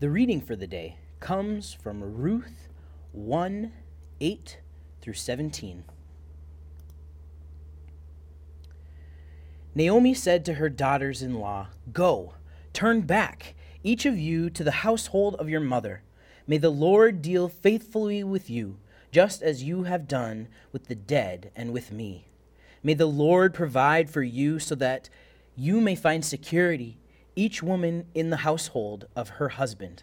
The 0.00 0.10
reading 0.10 0.40
for 0.40 0.56
the 0.56 0.66
day 0.66 0.96
comes 1.20 1.72
from 1.72 2.02
Ruth 2.02 2.68
1 3.12 3.72
8 4.20 4.58
through 5.00 5.14
17. 5.14 5.84
Naomi 9.76 10.12
said 10.12 10.44
to 10.44 10.54
her 10.54 10.68
daughters 10.68 11.22
in 11.22 11.38
law, 11.38 11.68
Go, 11.92 12.34
turn 12.72 13.02
back, 13.02 13.54
each 13.84 14.04
of 14.04 14.18
you, 14.18 14.50
to 14.50 14.64
the 14.64 14.82
household 14.82 15.36
of 15.36 15.48
your 15.48 15.60
mother. 15.60 16.02
May 16.44 16.58
the 16.58 16.70
Lord 16.70 17.22
deal 17.22 17.48
faithfully 17.48 18.24
with 18.24 18.50
you, 18.50 18.78
just 19.12 19.42
as 19.42 19.62
you 19.62 19.84
have 19.84 20.08
done 20.08 20.48
with 20.72 20.88
the 20.88 20.96
dead 20.96 21.52
and 21.54 21.72
with 21.72 21.92
me. 21.92 22.26
May 22.82 22.94
the 22.94 23.06
Lord 23.06 23.54
provide 23.54 24.10
for 24.10 24.24
you 24.24 24.58
so 24.58 24.74
that 24.74 25.08
you 25.54 25.80
may 25.80 25.94
find 25.94 26.24
security, 26.24 26.98
each 27.36 27.62
woman 27.62 28.06
in 28.14 28.30
the 28.30 28.38
household 28.38 29.06
of 29.16 29.30
her 29.30 29.50
husband. 29.50 30.02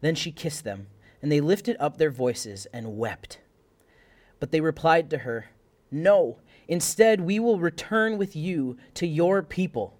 Then 0.00 0.14
she 0.14 0.32
kissed 0.32 0.64
them, 0.64 0.88
and 1.22 1.30
they 1.30 1.40
lifted 1.40 1.76
up 1.78 1.96
their 1.98 2.10
voices 2.10 2.66
and 2.72 2.96
wept. 2.96 3.40
But 4.38 4.50
they 4.50 4.60
replied 4.60 5.10
to 5.10 5.18
her, 5.18 5.46
No 5.90 6.38
Instead, 6.70 7.20
we 7.22 7.40
will 7.40 7.58
return 7.58 8.16
with 8.16 8.36
you 8.36 8.78
to 8.94 9.04
your 9.04 9.42
people. 9.42 9.98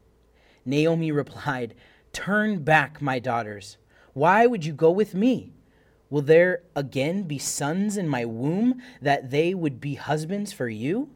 Naomi 0.64 1.10
replied, 1.10 1.74
Turn 2.12 2.62
back, 2.62 3.02
my 3.02 3.18
daughters. 3.18 3.76
Why 4.12 4.46
would 4.46 4.64
you 4.64 4.72
go 4.72 4.92
with 4.92 5.12
me? 5.12 5.52
Will 6.10 6.22
there 6.22 6.62
again 6.76 7.24
be 7.24 7.38
sons 7.38 7.96
in 7.96 8.08
my 8.08 8.24
womb 8.24 8.80
that 9.02 9.32
they 9.32 9.52
would 9.52 9.80
be 9.80 9.96
husbands 9.96 10.52
for 10.52 10.68
you? 10.68 11.10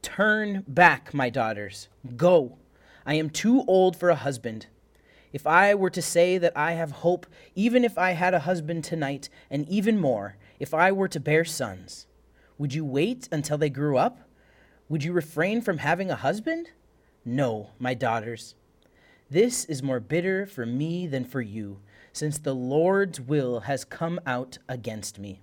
Turn 0.00 0.62
back, 0.68 1.12
my 1.12 1.28
daughters. 1.28 1.88
Go. 2.16 2.58
I 3.06 3.14
am 3.14 3.30
too 3.30 3.64
old 3.68 3.96
for 3.96 4.10
a 4.10 4.16
husband. 4.16 4.66
If 5.32 5.46
I 5.46 5.74
were 5.74 5.90
to 5.90 6.02
say 6.02 6.38
that 6.38 6.56
I 6.56 6.72
have 6.72 6.90
hope, 6.90 7.26
even 7.54 7.84
if 7.84 7.96
I 7.96 8.12
had 8.12 8.34
a 8.34 8.40
husband 8.40 8.82
tonight, 8.82 9.28
and 9.48 9.68
even 9.68 10.00
more, 10.00 10.36
if 10.58 10.74
I 10.74 10.90
were 10.90 11.08
to 11.08 11.20
bear 11.20 11.44
sons, 11.44 12.06
would 12.58 12.74
you 12.74 12.84
wait 12.84 13.28
until 13.30 13.58
they 13.58 13.70
grew 13.70 13.96
up? 13.96 14.28
Would 14.88 15.04
you 15.04 15.12
refrain 15.12 15.60
from 15.60 15.78
having 15.78 16.10
a 16.10 16.16
husband? 16.16 16.70
No, 17.24 17.70
my 17.78 17.94
daughters. 17.94 18.56
This 19.30 19.64
is 19.66 19.82
more 19.82 20.00
bitter 20.00 20.46
for 20.46 20.66
me 20.66 21.06
than 21.06 21.24
for 21.24 21.40
you, 21.40 21.80
since 22.12 22.38
the 22.38 22.54
Lord's 22.54 23.20
will 23.20 23.60
has 23.60 23.84
come 23.84 24.18
out 24.26 24.58
against 24.68 25.18
me. 25.18 25.40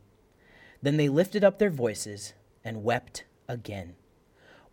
Then 0.82 0.98
they 0.98 1.08
lifted 1.08 1.44
up 1.44 1.60
their 1.60 1.70
voices 1.70 2.34
and 2.64 2.84
wept 2.84 3.24
again. 3.48 3.96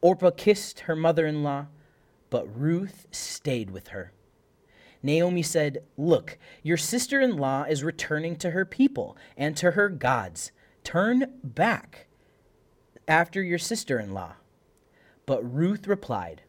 Orpah 0.00 0.30
kissed 0.30 0.80
her 0.80 0.97
mother 0.97 1.27
in 1.27 1.42
law, 1.42 1.66
but 2.30 2.46
Ruth 2.56 3.06
stayed 3.10 3.70
with 3.70 3.88
her. 3.88 4.12
Naomi 5.02 5.42
said, 5.42 5.82
Look, 5.96 6.38
your 6.62 6.76
sister 6.76 7.20
in 7.20 7.36
law 7.36 7.64
is 7.64 7.84
returning 7.84 8.36
to 8.36 8.50
her 8.50 8.64
people 8.64 9.16
and 9.36 9.56
to 9.56 9.72
her 9.72 9.88
gods. 9.88 10.52
Turn 10.84 11.38
back 11.42 12.06
after 13.08 13.42
your 13.42 13.58
sister 13.58 13.98
in 13.98 14.12
law. 14.12 14.34
But 15.26 15.42
Ruth 15.42 15.86
replied, 15.86 16.42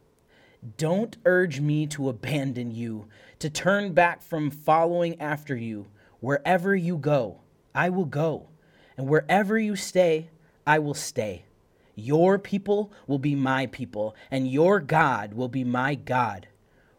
Don't 0.76 1.16
urge 1.24 1.60
me 1.60 1.86
to 1.88 2.08
abandon 2.08 2.70
you, 2.70 3.06
to 3.38 3.50
turn 3.50 3.92
back 3.92 4.22
from 4.22 4.50
following 4.50 5.20
after 5.20 5.56
you. 5.56 5.86
Wherever 6.20 6.74
you 6.76 6.98
go, 6.98 7.40
I 7.74 7.90
will 7.90 8.04
go, 8.04 8.48
and 8.96 9.08
wherever 9.08 9.58
you 9.58 9.74
stay, 9.76 10.30
I 10.66 10.78
will 10.78 10.94
stay. 10.94 11.46
Your 11.94 12.38
people 12.38 12.92
will 13.06 13.18
be 13.18 13.34
my 13.34 13.66
people, 13.66 14.16
and 14.30 14.50
your 14.50 14.80
God 14.80 15.34
will 15.34 15.48
be 15.48 15.64
my 15.64 15.94
God. 15.94 16.48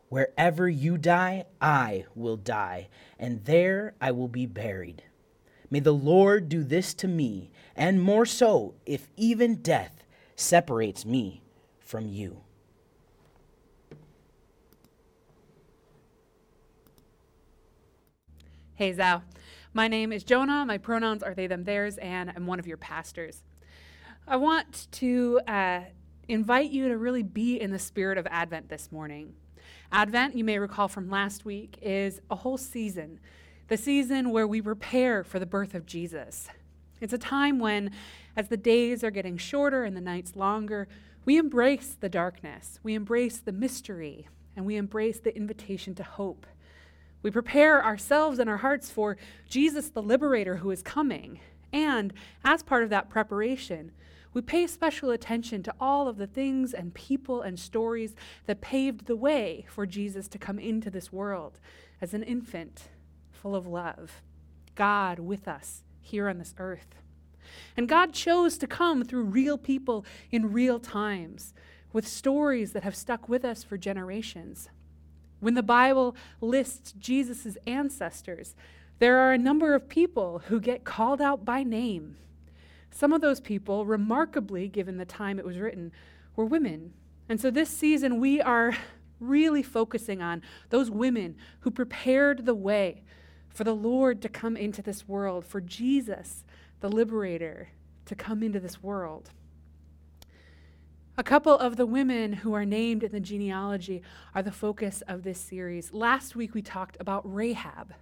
Wherever 0.10 0.70
you 0.70 0.98
die, 0.98 1.46
I 1.60 2.06
will 2.14 2.38
die, 2.38 2.90
and 3.18 3.44
there 3.46 3.96
I 4.00 4.12
will 4.12 4.28
be 4.28 4.46
buried. 4.46 5.04
May 5.72 5.80
the 5.80 5.92
Lord 5.92 6.50
do 6.50 6.64
this 6.64 6.94
to 6.96 7.08
me, 7.08 7.50
and 7.76 8.00
more 8.00 8.26
so, 8.28 8.76
if 8.86 9.10
even 9.18 9.56
death 9.56 10.04
separates 10.36 11.04
me 11.06 11.42
from 11.80 12.08
you. 12.08 12.42
Hey, 18.76 18.94
Zao. 18.94 19.24
My 19.74 19.88
name 19.88 20.12
is 20.12 20.24
Jonah. 20.24 20.66
My 20.66 20.78
pronouns 20.78 21.24
are 21.24 21.34
they, 21.34 21.48
them, 21.48 21.64
theirs, 21.64 21.98
and 21.98 22.32
I'm 22.36 22.46
one 22.46 22.60
of 22.60 22.68
your 22.68 22.78
pastors. 22.78 23.42
I 24.26 24.38
want 24.38 24.88
to 24.94 25.42
uh, 25.46 25.82
invite 26.30 26.72
you 26.72 26.88
to 26.88 26.98
really 26.98 27.24
be 27.24 27.60
in 27.60 27.72
the 27.72 27.80
spirit 27.80 28.18
of 28.18 28.26
Advent 28.32 28.70
this 28.70 28.90
morning. 28.90 29.34
Advent, 29.92 30.38
you 30.38 30.46
may 30.46 30.58
recall 30.60 30.88
from 30.88 31.10
last 31.10 31.44
week, 31.44 31.78
is 31.82 32.22
a 32.32 32.36
whole 32.36 32.58
season 32.58 33.20
the 33.68 33.76
season 33.78 34.30
where 34.30 34.48
we 34.48 34.62
prepare 34.62 35.24
for 35.24 35.40
the 35.40 35.46
birth 35.46 35.74
of 35.74 35.86
Jesus. 35.86 36.48
It's 37.02 37.14
a 37.14 37.18
time 37.18 37.60
when, 37.60 37.92
as 38.36 38.48
the 38.48 38.58
days 38.58 39.04
are 39.04 39.12
getting 39.12 39.38
shorter 39.38 39.84
and 39.84 39.96
the 39.96 40.02
nights 40.02 40.36
longer, 40.36 40.88
we 41.26 41.38
embrace 41.38 41.98
the 42.00 42.10
darkness, 42.10 42.80
we 42.84 42.94
embrace 42.94 43.40
the 43.40 43.52
mystery, 43.52 44.28
and 44.56 44.66
we 44.66 44.76
embrace 44.78 45.20
the 45.20 45.36
invitation 45.36 45.96
to 45.96 46.04
hope. 46.04 46.46
We 47.24 47.32
prepare 47.32 47.84
ourselves 47.84 48.40
and 48.40 48.50
our 48.50 48.58
hearts 48.58 48.90
for 48.90 49.18
Jesus, 49.50 49.90
the 49.90 50.02
liberator, 50.02 50.58
who 50.58 50.72
is 50.72 50.82
coming. 50.82 51.40
And 51.74 52.14
as 52.46 52.64
part 52.64 52.84
of 52.84 52.90
that 52.92 53.10
preparation, 53.10 53.92
we 54.34 54.42
pay 54.42 54.68
special 54.68 55.12
attention 55.12 55.64
to 55.64 55.74
all 55.80 56.08
of 56.08 56.18
the 56.18 56.28
things 56.28 56.74
and 56.74 56.94
people 56.94 57.42
and 57.42 57.60
stories 57.60 58.16
that 58.46 58.62
paved 58.62 59.06
the 59.06 59.16
way 59.16 59.66
for 59.70 59.86
Jesus 59.86 60.28
to 60.30 60.38
come 60.38 60.60
into 60.60 60.90
this 60.90 61.12
world 61.12 61.60
as 62.02 62.14
an 62.14 62.24
infant 62.24 62.90
full 63.32 63.56
of 63.56 63.68
love, 63.68 64.22
God 64.76 65.20
with 65.20 65.48
us 65.48 65.84
here 66.02 66.30
on 66.30 66.38
this 66.38 66.56
earth. 66.58 66.96
And 67.78 67.90
God 67.90 68.14
chose 68.14 68.58
to 68.58 68.68
come 68.68 69.04
through 69.04 69.24
real 69.24 69.58
people 69.58 70.06
in 70.32 70.52
real 70.52 70.80
times 70.80 71.54
with 71.92 72.08
stories 72.08 72.74
that 72.74 72.84
have 72.84 72.96
stuck 72.96 73.30
with 73.30 73.46
us 73.46 73.64
for 73.64 73.78
generations. 73.78 74.70
When 75.40 75.54
the 75.54 75.62
Bible 75.64 76.16
lists 76.42 76.94
Jesus' 76.94 77.58
ancestors, 77.68 78.56
there 79.00 79.20
are 79.20 79.34
a 79.34 79.38
number 79.38 79.76
of 79.76 79.90
people 79.90 80.40
who 80.48 80.60
get 80.60 80.86
called 80.86 81.22
out 81.22 81.46
by 81.46 81.64
name. 81.64 82.18
Some 82.94 83.12
of 83.12 83.22
those 83.22 83.40
people, 83.40 83.86
remarkably, 83.86 84.68
given 84.68 84.98
the 84.98 85.06
time 85.06 85.40
it 85.40 85.46
was 85.46 85.58
written, 85.58 85.92
were 86.36 86.46
women. 86.46 86.94
And 87.28 87.42
so 87.42 87.50
this 87.50 87.70
season, 87.70 88.20
we 88.20 88.40
are 88.40 88.78
really 89.20 89.64
focusing 89.64 90.22
on 90.22 90.44
those 90.70 90.92
women 90.92 91.36
who 91.62 91.72
prepared 91.72 92.46
the 92.46 92.54
way 92.54 93.04
for 93.50 93.64
the 93.64 93.76
Lord 93.76 94.22
to 94.22 94.30
come 94.30 94.56
into 94.56 94.84
this 94.84 95.08
world, 95.08 95.44
for 95.44 95.60
Jesus, 95.60 96.44
the 96.82 96.90
liberator, 96.90 97.70
to 98.06 98.16
come 98.16 98.44
into 98.44 98.60
this 98.60 98.84
world. 98.84 99.32
A 101.18 101.24
couple 101.24 101.58
of 101.58 101.78
the 101.78 101.86
women 101.86 102.34
who 102.34 102.54
are 102.54 102.66
named 102.66 103.04
in 103.04 103.12
the 103.12 103.20
genealogy 103.20 104.04
are 104.36 104.44
the 104.44 104.52
focus 104.52 105.02
of 105.08 105.24
this 105.24 105.40
series. 105.40 105.94
Last 105.94 106.36
week 106.36 106.54
we 106.54 106.62
talked 106.62 106.98
about 107.00 107.22
Rahab. 107.32 107.94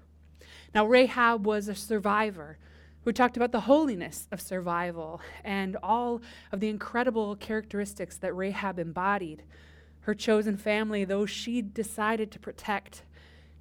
Now, 0.74 0.86
Rahab 0.86 1.46
was 1.46 1.68
a 1.68 1.76
survivor. 1.76 2.58
We 3.04 3.14
talked 3.14 3.36
about 3.36 3.52
the 3.52 3.62
holiness 3.62 4.28
of 4.32 4.40
survival 4.40 5.22
and 5.44 5.76
all 5.82 6.22
of 6.52 6.60
the 6.60 6.70
incredible 6.70 7.36
characteristics 7.36 8.18
that 8.20 8.34
Rahab 8.34 8.78
embodied. 8.78 9.44
Her 10.02 10.14
chosen 10.14 10.56
family, 10.56 11.04
those 11.04 11.30
she 11.30 11.64
decided 11.64 12.32
to 12.32 12.40
protect, 12.40 13.04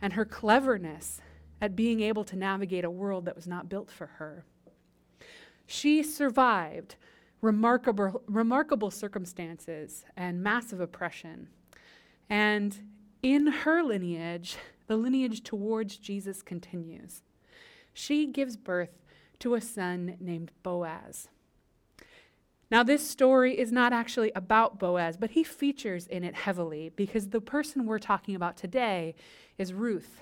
and 0.03 0.13
her 0.13 0.27
cleverness 0.27 1.23
at 1.61 1.77
being 1.77 2.01
able 2.01 2.25
to 2.25 2.37
navigate 2.37 2.85
a 2.85 2.91
world 2.91 3.25
that 3.25 3.37
was 3.37 3.47
not 3.47 3.69
built 3.69 3.91
for 3.91 4.07
her. 4.07 4.45
She 5.67 6.03
survived 6.03 6.97
remarkable, 7.41 8.23
remarkable 8.27 8.91
circumstances 8.91 10.05
and 10.17 10.43
massive 10.43 10.81
oppression. 10.81 11.49
And 12.29 12.77
in 13.23 13.47
her 13.47 13.83
lineage, 13.83 14.57
the 14.87 14.97
lineage 14.97 15.43
towards 15.43 15.97
Jesus 15.97 16.43
continues. 16.43 17.23
She 17.93 18.27
gives 18.27 18.57
birth 18.57 19.01
to 19.41 19.55
a 19.55 19.61
son 19.61 20.17
named 20.21 20.53
Boaz. 20.63 21.29
Now, 22.71 22.85
this 22.85 23.09
story 23.09 23.59
is 23.59 23.73
not 23.73 23.93
actually 23.93 24.31
about 24.37 24.79
Boaz, 24.79 25.17
but 25.17 25.31
he 25.31 25.43
features 25.43 26.07
in 26.07 26.23
it 26.23 26.37
heavily 26.37 26.93
because 26.95 27.31
the 27.31 27.41
person 27.41 27.85
we're 27.85 27.99
talking 27.99 28.37
about 28.37 28.57
today 28.57 29.17
is 29.59 29.75
Ruth. 29.75 30.21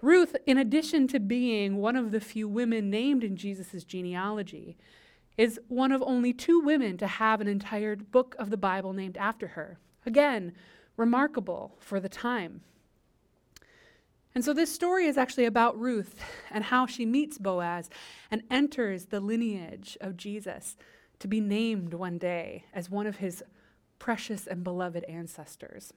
Ruth, 0.00 0.36
in 0.46 0.56
addition 0.56 1.08
to 1.08 1.18
being 1.18 1.76
one 1.76 1.96
of 1.96 2.12
the 2.12 2.20
few 2.20 2.48
women 2.48 2.90
named 2.90 3.24
in 3.24 3.36
Jesus' 3.36 3.82
genealogy, 3.82 4.76
is 5.36 5.58
one 5.68 5.90
of 5.90 6.02
only 6.02 6.32
two 6.32 6.60
women 6.60 6.96
to 6.98 7.06
have 7.06 7.40
an 7.40 7.48
entire 7.48 7.96
book 7.96 8.36
of 8.38 8.50
the 8.50 8.56
Bible 8.56 8.92
named 8.92 9.16
after 9.16 9.48
her. 9.48 9.78
Again, 10.06 10.52
remarkable 10.96 11.76
for 11.78 11.98
the 11.98 12.08
time. 12.08 12.62
And 14.34 14.44
so 14.44 14.54
this 14.54 14.72
story 14.72 15.06
is 15.06 15.18
actually 15.18 15.44
about 15.44 15.78
Ruth 15.78 16.20
and 16.50 16.64
how 16.64 16.86
she 16.86 17.04
meets 17.04 17.38
Boaz 17.38 17.90
and 18.30 18.42
enters 18.50 19.06
the 19.06 19.20
lineage 19.20 19.98
of 20.00 20.16
Jesus 20.16 20.76
to 21.18 21.28
be 21.28 21.40
named 21.40 21.94
one 21.94 22.18
day 22.18 22.64
as 22.72 22.90
one 22.90 23.06
of 23.06 23.16
his 23.16 23.42
precious 23.98 24.46
and 24.46 24.64
beloved 24.64 25.04
ancestors. 25.04 25.92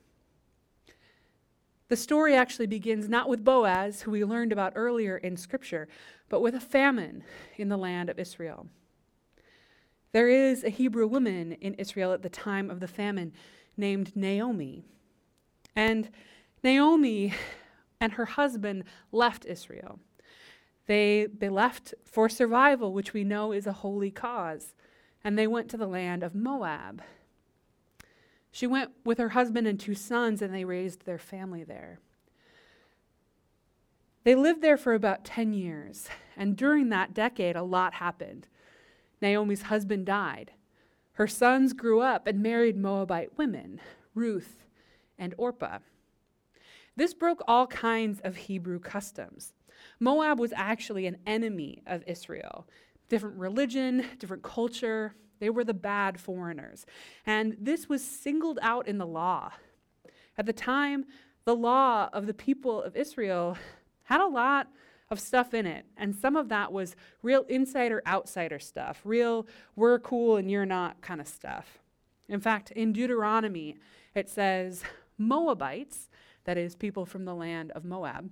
The 1.88 1.96
story 1.96 2.36
actually 2.36 2.68
begins 2.68 3.08
not 3.08 3.30
with 3.30 3.44
Boaz, 3.44 4.02
who 4.02 4.12
we 4.12 4.26
learned 4.26 4.52
about 4.52 4.74
earlier 4.76 5.18
in 5.18 5.38
Scripture, 5.38 5.88
but 6.30 6.42
with 6.42 6.56
a 6.56 6.60
famine 6.60 7.24
in 7.58 7.70
the 7.70 7.78
land 7.78 8.10
of 8.10 8.20
Israel. 8.20 8.68
There 10.12 10.30
is 10.30 10.64
a 10.64 10.70
Hebrew 10.70 11.08
woman 11.08 11.54
in 11.54 11.74
Israel 11.76 12.12
at 12.12 12.22
the 12.22 12.30
time 12.30 12.70
of 12.70 12.80
the 12.80 12.88
famine 12.88 13.34
named 13.78 14.16
Naomi. 14.16 14.84
And 15.76 16.10
Naomi 16.64 17.34
and 18.00 18.14
her 18.14 18.26
husband 18.26 18.84
left 19.12 19.46
Israel. 19.46 20.00
They, 20.88 21.28
they 21.36 21.50
left 21.50 21.94
for 22.06 22.30
survival, 22.30 22.94
which 22.94 23.14
we 23.14 23.24
know 23.24 23.52
is 23.52 23.66
a 23.66 23.74
holy 23.74 24.12
cause, 24.12 24.76
and 25.24 25.38
they 25.38 25.48
went 25.48 25.70
to 25.70 25.78
the 25.78 25.88
land 25.88 26.24
of 26.24 26.36
Moab. 26.36 27.02
She 28.52 28.68
went 28.68 28.92
with 29.04 29.18
her 29.18 29.30
husband 29.30 29.68
and 29.68 29.80
two 29.80 29.96
sons, 29.96 30.42
and 30.42 30.54
they 30.54 30.64
raised 30.64 31.06
their 31.06 31.18
family 31.18 31.64
there. 31.64 32.00
They 34.24 34.36
lived 34.36 34.62
there 34.62 34.78
for 34.78 34.94
about 34.94 35.26
10 35.26 35.54
years, 35.54 36.08
and 36.38 36.56
during 36.56 36.90
that 36.90 37.14
decade, 37.14 37.56
a 37.56 37.64
lot 37.64 37.96
happened. 37.96 38.48
Naomi's 39.22 39.64
husband 39.64 40.06
died. 40.06 40.52
Her 41.14 41.28
sons 41.28 41.74
grew 41.74 42.02
up 42.02 42.28
and 42.28 42.42
married 42.42 42.78
Moabite 42.78 43.38
women, 43.38 43.80
Ruth 44.14 44.66
and 45.18 45.34
Orpah. 45.38 45.80
This 46.96 47.14
broke 47.14 47.44
all 47.48 47.68
kinds 47.68 48.22
of 48.24 48.36
Hebrew 48.36 48.80
customs. 48.80 49.54
Moab 50.00 50.40
was 50.40 50.54
actually 50.56 51.08
an 51.08 51.18
enemy 51.26 51.82
of 51.86 52.04
Israel. 52.08 52.68
Different 53.10 53.38
religion, 53.38 54.06
different 54.20 54.44
culture. 54.44 55.16
They 55.40 55.50
were 55.50 55.64
the 55.64 55.74
bad 55.74 56.20
foreigners. 56.20 56.86
And 57.26 57.58
this 57.60 57.90
was 57.90 58.04
singled 58.04 58.60
out 58.62 58.88
in 58.88 58.98
the 58.98 59.06
law. 59.06 59.52
At 60.38 60.46
the 60.46 60.54
time, 60.54 61.06
the 61.46 61.56
law 61.56 62.10
of 62.14 62.26
the 62.26 62.34
people 62.34 62.82
of 62.82 62.96
Israel 62.96 63.58
had 64.04 64.22
a 64.22 64.28
lot 64.28 64.68
of 65.10 65.20
stuff 65.20 65.54
in 65.54 65.66
it. 65.66 65.86
And 65.98 66.16
some 66.16 66.36
of 66.36 66.50
that 66.50 66.72
was 66.72 66.96
real 67.22 67.44
insider 67.48 68.02
outsider 68.08 68.60
stuff, 68.60 69.02
real 69.04 69.46
we're 69.76 70.00
cool 70.00 70.38
and 70.38 70.50
you're 70.50 70.66
not 70.66 71.02
kind 71.02 71.22
of 71.22 71.28
stuff. 71.28 71.80
In 72.28 72.40
fact, 72.40 72.72
in 72.72 72.92
Deuteronomy, 72.92 73.78
it 74.16 74.30
says 74.30 74.84
Moabites, 75.18 76.10
that 76.46 76.58
is, 76.58 76.76
people 76.76 77.06
from 77.06 77.26
the 77.26 77.36
land 77.36 77.72
of 77.72 77.84
Moab, 77.86 78.30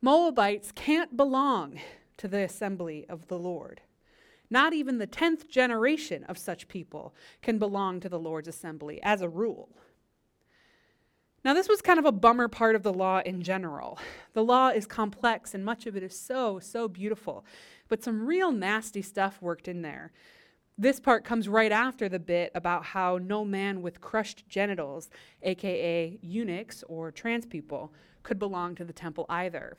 Moabites 0.00 0.72
can't 0.72 1.16
belong 1.16 1.78
to 2.16 2.28
the 2.28 2.42
assembly 2.42 3.06
of 3.08 3.28
the 3.28 3.38
Lord. 3.38 3.80
Not 4.50 4.74
even 4.74 4.98
the 4.98 5.06
10th 5.06 5.48
generation 5.48 6.24
of 6.24 6.36
such 6.36 6.68
people 6.68 7.14
can 7.40 7.58
belong 7.58 8.00
to 8.00 8.08
the 8.08 8.18
Lord's 8.18 8.48
assembly 8.48 9.00
as 9.02 9.22
a 9.22 9.28
rule. 9.28 9.70
Now, 11.44 11.54
this 11.54 11.68
was 11.68 11.82
kind 11.82 11.98
of 11.98 12.04
a 12.04 12.12
bummer 12.12 12.48
part 12.48 12.76
of 12.76 12.82
the 12.82 12.92
law 12.92 13.20
in 13.24 13.42
general. 13.42 13.98
The 14.32 14.44
law 14.44 14.68
is 14.68 14.86
complex 14.86 15.54
and 15.54 15.64
much 15.64 15.86
of 15.86 15.96
it 15.96 16.02
is 16.02 16.18
so, 16.18 16.58
so 16.58 16.86
beautiful, 16.86 17.44
but 17.88 18.02
some 18.02 18.26
real 18.26 18.52
nasty 18.52 19.02
stuff 19.02 19.40
worked 19.40 19.68
in 19.68 19.82
there. 19.82 20.12
This 20.82 20.98
part 20.98 21.22
comes 21.24 21.48
right 21.48 21.70
after 21.70 22.08
the 22.08 22.18
bit 22.18 22.50
about 22.56 22.86
how 22.86 23.16
no 23.16 23.44
man 23.44 23.82
with 23.82 24.00
crushed 24.00 24.48
genitals, 24.48 25.10
aka 25.44 26.18
eunuchs 26.20 26.82
or 26.88 27.12
trans 27.12 27.46
people, 27.46 27.92
could 28.24 28.40
belong 28.40 28.74
to 28.74 28.84
the 28.84 28.92
temple 28.92 29.24
either. 29.28 29.76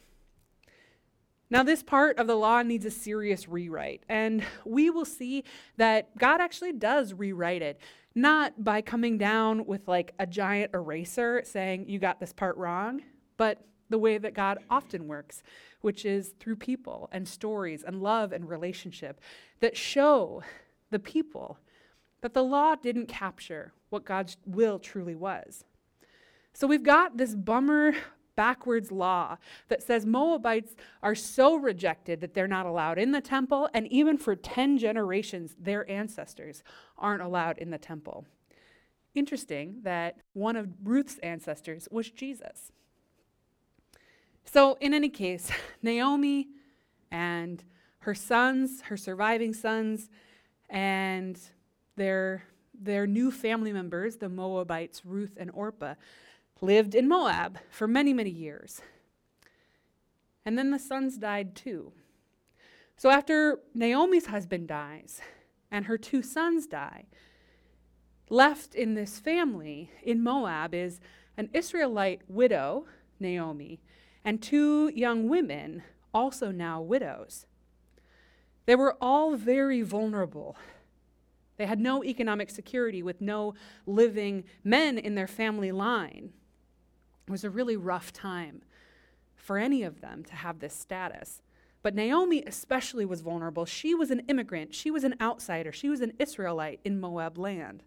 Now, 1.49 1.61
this 1.61 1.83
part 1.83 2.19
of 2.19 2.27
the 2.27 2.37
law 2.37 2.61
needs 2.61 2.85
a 2.85 2.89
serious 2.89 3.49
rewrite, 3.49 4.03
and 4.07 4.45
we 4.63 4.89
will 4.89 5.03
see 5.03 5.43
that 5.75 6.17
God 6.17 6.39
actually 6.39 6.71
does 6.71 7.13
rewrite 7.13 7.61
it 7.61 7.81
not 8.15 8.63
by 8.63 8.81
coming 8.81 9.17
down 9.17 9.65
with 9.65 9.85
like 9.89 10.13
a 10.19 10.25
giant 10.25 10.71
eraser 10.73 11.41
saying, 11.43 11.89
you 11.89 11.99
got 11.99 12.21
this 12.21 12.31
part 12.31 12.55
wrong, 12.55 13.01
but 13.35 13.65
the 13.89 13.97
way 13.97 14.17
that 14.19 14.33
God 14.33 14.59
often 14.69 15.07
works, 15.07 15.43
which 15.81 16.05
is 16.05 16.33
through 16.39 16.55
people 16.55 17.09
and 17.11 17.27
stories 17.27 17.83
and 17.83 18.01
love 18.01 18.31
and 18.31 18.47
relationship 18.47 19.19
that 19.59 19.75
show 19.75 20.41
the 20.93 20.99
people 20.99 21.57
that 22.21 22.33
the 22.33 22.43
law 22.43 22.75
didn't 22.75 23.07
capture 23.07 23.73
what 23.89 24.05
God's 24.05 24.37
will 24.45 24.79
truly 24.79 25.15
was. 25.15 25.65
So 26.53 26.67
we've 26.67 26.83
got 26.83 27.17
this 27.17 27.35
bummer 27.35 27.93
backwards 28.35 28.91
law 28.91 29.37
that 29.67 29.83
says 29.83 30.05
Moabites 30.05 30.75
are 31.01 31.15
so 31.15 31.55
rejected 31.55 32.21
that 32.21 32.33
they're 32.33 32.47
not 32.47 32.65
allowed 32.65 32.97
in 32.97 33.11
the 33.11 33.21
temple, 33.21 33.69
and 33.73 33.87
even 33.87 34.17
for 34.17 34.35
10 34.35 34.77
generations, 34.77 35.55
their 35.59 35.89
ancestors 35.89 36.63
aren't 36.97 37.21
allowed 37.21 37.57
in 37.57 37.71
the 37.71 37.77
temple. 37.77 38.25
Interesting 39.15 39.79
that 39.83 40.17
one 40.33 40.55
of 40.55 40.69
Ruth's 40.83 41.17
ancestors 41.19 41.87
was 41.91 42.09
Jesus. 42.09 42.71
So, 44.45 44.77
in 44.79 44.93
any 44.93 45.09
case, 45.09 45.51
Naomi 45.81 46.49
and 47.11 47.63
her 47.99 48.15
sons, 48.15 48.81
her 48.83 48.97
surviving 48.97 49.53
sons, 49.53 50.09
and 50.73 51.39
their, 51.95 52.43
their 52.73 53.05
new 53.05 53.31
family 53.31 53.71
members, 53.71 54.17
the 54.17 54.27
Moabites, 54.27 55.05
Ruth 55.05 55.37
and 55.37 55.51
Orpah, 55.53 55.93
lived 56.59 56.95
in 56.95 57.07
Moab 57.07 57.59
for 57.69 57.87
many, 57.87 58.11
many 58.11 58.31
years. 58.31 58.81
And 60.43 60.57
then 60.57 60.71
the 60.71 60.79
sons 60.79 61.17
died 61.17 61.55
too. 61.55 61.93
So 62.97 63.11
after 63.11 63.59
Naomi's 63.73 64.25
husband 64.25 64.67
dies 64.67 65.21
and 65.71 65.85
her 65.85 65.97
two 65.97 66.23
sons 66.23 66.65
die, 66.65 67.05
left 68.29 68.73
in 68.73 68.95
this 68.95 69.19
family 69.19 69.91
in 70.01 70.23
Moab 70.23 70.73
is 70.73 70.99
an 71.37 71.49
Israelite 71.53 72.21
widow, 72.27 72.85
Naomi, 73.19 73.79
and 74.25 74.41
two 74.41 74.91
young 74.95 75.29
women, 75.29 75.83
also 76.13 76.51
now 76.51 76.81
widows. 76.81 77.45
They 78.65 78.75
were 78.75 78.95
all 79.01 79.35
very 79.35 79.81
vulnerable. 79.81 80.55
They 81.57 81.65
had 81.65 81.79
no 81.79 82.03
economic 82.03 82.49
security 82.49 83.03
with 83.03 83.21
no 83.21 83.53
living 83.85 84.45
men 84.63 84.97
in 84.97 85.15
their 85.15 85.27
family 85.27 85.71
line. 85.71 86.31
It 87.27 87.31
was 87.31 87.43
a 87.43 87.49
really 87.49 87.77
rough 87.77 88.11
time 88.11 88.63
for 89.35 89.57
any 89.57 89.83
of 89.83 90.01
them 90.01 90.23
to 90.25 90.35
have 90.35 90.59
this 90.59 90.73
status. 90.73 91.41
But 91.81 91.95
Naomi 91.95 92.43
especially 92.47 93.05
was 93.05 93.21
vulnerable. 93.21 93.65
She 93.65 93.93
was 93.93 94.09
an 94.09 94.21
immigrant, 94.29 94.73
she 94.73 94.89
was 94.89 95.03
an 95.03 95.15
outsider, 95.19 95.71
she 95.71 95.89
was 95.89 95.99
an 95.99 96.13
Israelite 96.17 96.79
in 96.85 96.99
Moab 96.99 97.37
land. 97.37 97.83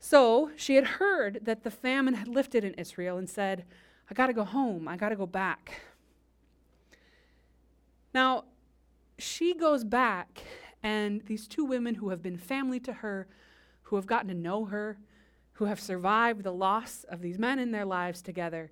So 0.00 0.50
she 0.56 0.74
had 0.74 0.84
heard 0.84 1.40
that 1.44 1.62
the 1.62 1.70
famine 1.70 2.14
had 2.14 2.28
lifted 2.28 2.64
in 2.64 2.74
Israel 2.74 3.16
and 3.16 3.30
said, 3.30 3.64
I 4.10 4.14
got 4.14 4.26
to 4.26 4.32
go 4.32 4.44
home, 4.44 4.88
I 4.88 4.96
got 4.96 5.10
to 5.10 5.16
go 5.16 5.26
back. 5.26 5.80
Now, 8.12 8.44
she 9.18 9.54
goes 9.54 9.84
back, 9.84 10.42
and 10.82 11.22
these 11.26 11.48
two 11.48 11.64
women 11.64 11.96
who 11.96 12.10
have 12.10 12.22
been 12.22 12.36
family 12.36 12.80
to 12.80 12.92
her, 12.92 13.26
who 13.82 13.96
have 13.96 14.06
gotten 14.06 14.28
to 14.28 14.34
know 14.34 14.66
her, 14.66 14.98
who 15.54 15.64
have 15.64 15.80
survived 15.80 16.42
the 16.42 16.52
loss 16.52 17.04
of 17.08 17.22
these 17.22 17.38
men 17.38 17.58
in 17.58 17.70
their 17.70 17.84
lives 17.84 18.20
together, 18.20 18.70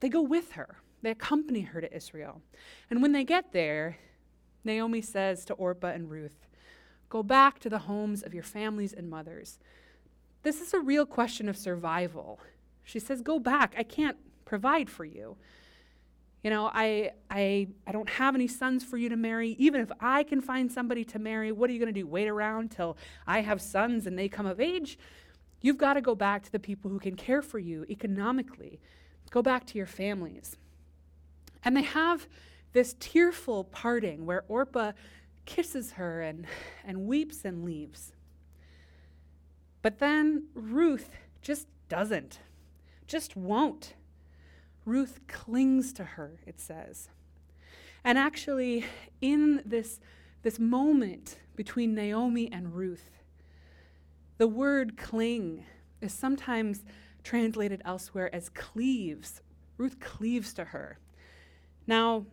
they 0.00 0.08
go 0.08 0.22
with 0.22 0.52
her. 0.52 0.76
They 1.02 1.10
accompany 1.10 1.62
her 1.62 1.80
to 1.80 1.94
Israel. 1.94 2.42
And 2.90 3.02
when 3.02 3.12
they 3.12 3.24
get 3.24 3.52
there, 3.52 3.98
Naomi 4.64 5.00
says 5.00 5.44
to 5.46 5.54
Orpah 5.54 5.88
and 5.88 6.10
Ruth, 6.10 6.46
Go 7.08 7.22
back 7.22 7.60
to 7.60 7.70
the 7.70 7.78
homes 7.80 8.22
of 8.22 8.34
your 8.34 8.42
families 8.42 8.92
and 8.92 9.08
mothers. 9.08 9.58
This 10.42 10.60
is 10.60 10.74
a 10.74 10.80
real 10.80 11.06
question 11.06 11.48
of 11.48 11.56
survival. 11.56 12.40
She 12.82 12.98
says, 12.98 13.22
Go 13.22 13.38
back. 13.38 13.74
I 13.78 13.82
can't 13.82 14.16
provide 14.44 14.90
for 14.90 15.04
you. 15.04 15.36
You 16.46 16.50
know, 16.50 16.70
I, 16.72 17.10
I, 17.28 17.66
I 17.88 17.90
don't 17.90 18.08
have 18.08 18.36
any 18.36 18.46
sons 18.46 18.84
for 18.84 18.96
you 18.96 19.08
to 19.08 19.16
marry. 19.16 19.56
Even 19.58 19.80
if 19.80 19.90
I 19.98 20.22
can 20.22 20.40
find 20.40 20.70
somebody 20.70 21.04
to 21.06 21.18
marry, 21.18 21.50
what 21.50 21.68
are 21.68 21.72
you 21.72 21.80
going 21.80 21.92
to 21.92 22.00
do? 22.00 22.06
Wait 22.06 22.28
around 22.28 22.70
till 22.70 22.96
I 23.26 23.40
have 23.40 23.60
sons 23.60 24.06
and 24.06 24.16
they 24.16 24.28
come 24.28 24.46
of 24.46 24.60
age? 24.60 24.96
You've 25.60 25.76
got 25.76 25.94
to 25.94 26.00
go 26.00 26.14
back 26.14 26.44
to 26.44 26.52
the 26.52 26.60
people 26.60 26.88
who 26.88 27.00
can 27.00 27.16
care 27.16 27.42
for 27.42 27.58
you 27.58 27.84
economically. 27.90 28.78
Go 29.32 29.42
back 29.42 29.66
to 29.66 29.76
your 29.76 29.88
families. 29.88 30.56
And 31.64 31.76
they 31.76 31.82
have 31.82 32.28
this 32.74 32.94
tearful 33.00 33.64
parting 33.64 34.24
where 34.24 34.44
Orpah 34.46 34.92
kisses 35.46 35.90
her 35.94 36.22
and, 36.22 36.46
and 36.84 37.08
weeps 37.08 37.44
and 37.44 37.64
leaves. 37.64 38.12
But 39.82 39.98
then 39.98 40.44
Ruth 40.54 41.10
just 41.42 41.66
doesn't, 41.88 42.38
just 43.08 43.34
won't. 43.34 43.94
Ruth 44.86 45.20
clings 45.26 45.92
to 45.94 46.04
her, 46.04 46.38
it 46.46 46.60
says. 46.60 47.10
And 48.04 48.16
actually, 48.16 48.86
in 49.20 49.60
this, 49.66 50.00
this 50.42 50.58
moment 50.58 51.36
between 51.56 51.94
Naomi 51.94 52.50
and 52.50 52.72
Ruth, 52.72 53.10
the 54.38 54.46
word 54.46 54.96
cling 54.96 55.64
is 56.00 56.12
sometimes 56.12 56.84
translated 57.24 57.82
elsewhere 57.84 58.32
as 58.32 58.48
cleaves. 58.50 59.42
Ruth 59.76 59.98
cleaves 59.98 60.54
to 60.54 60.66
her. 60.66 60.98
Now, 61.88 62.26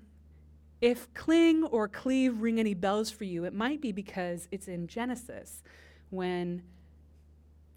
if 0.80 1.12
cling 1.14 1.64
or 1.64 1.88
cleave 1.88 2.42
ring 2.42 2.60
any 2.60 2.76
bells 2.76 3.10
for 3.10 3.24
you, 3.24 3.46
it 3.46 3.54
might 3.54 3.82
be 3.82 3.92
because 3.92 4.48
it's 4.52 4.68
in 4.68 4.86
Genesis 4.86 5.64
when 6.12 6.62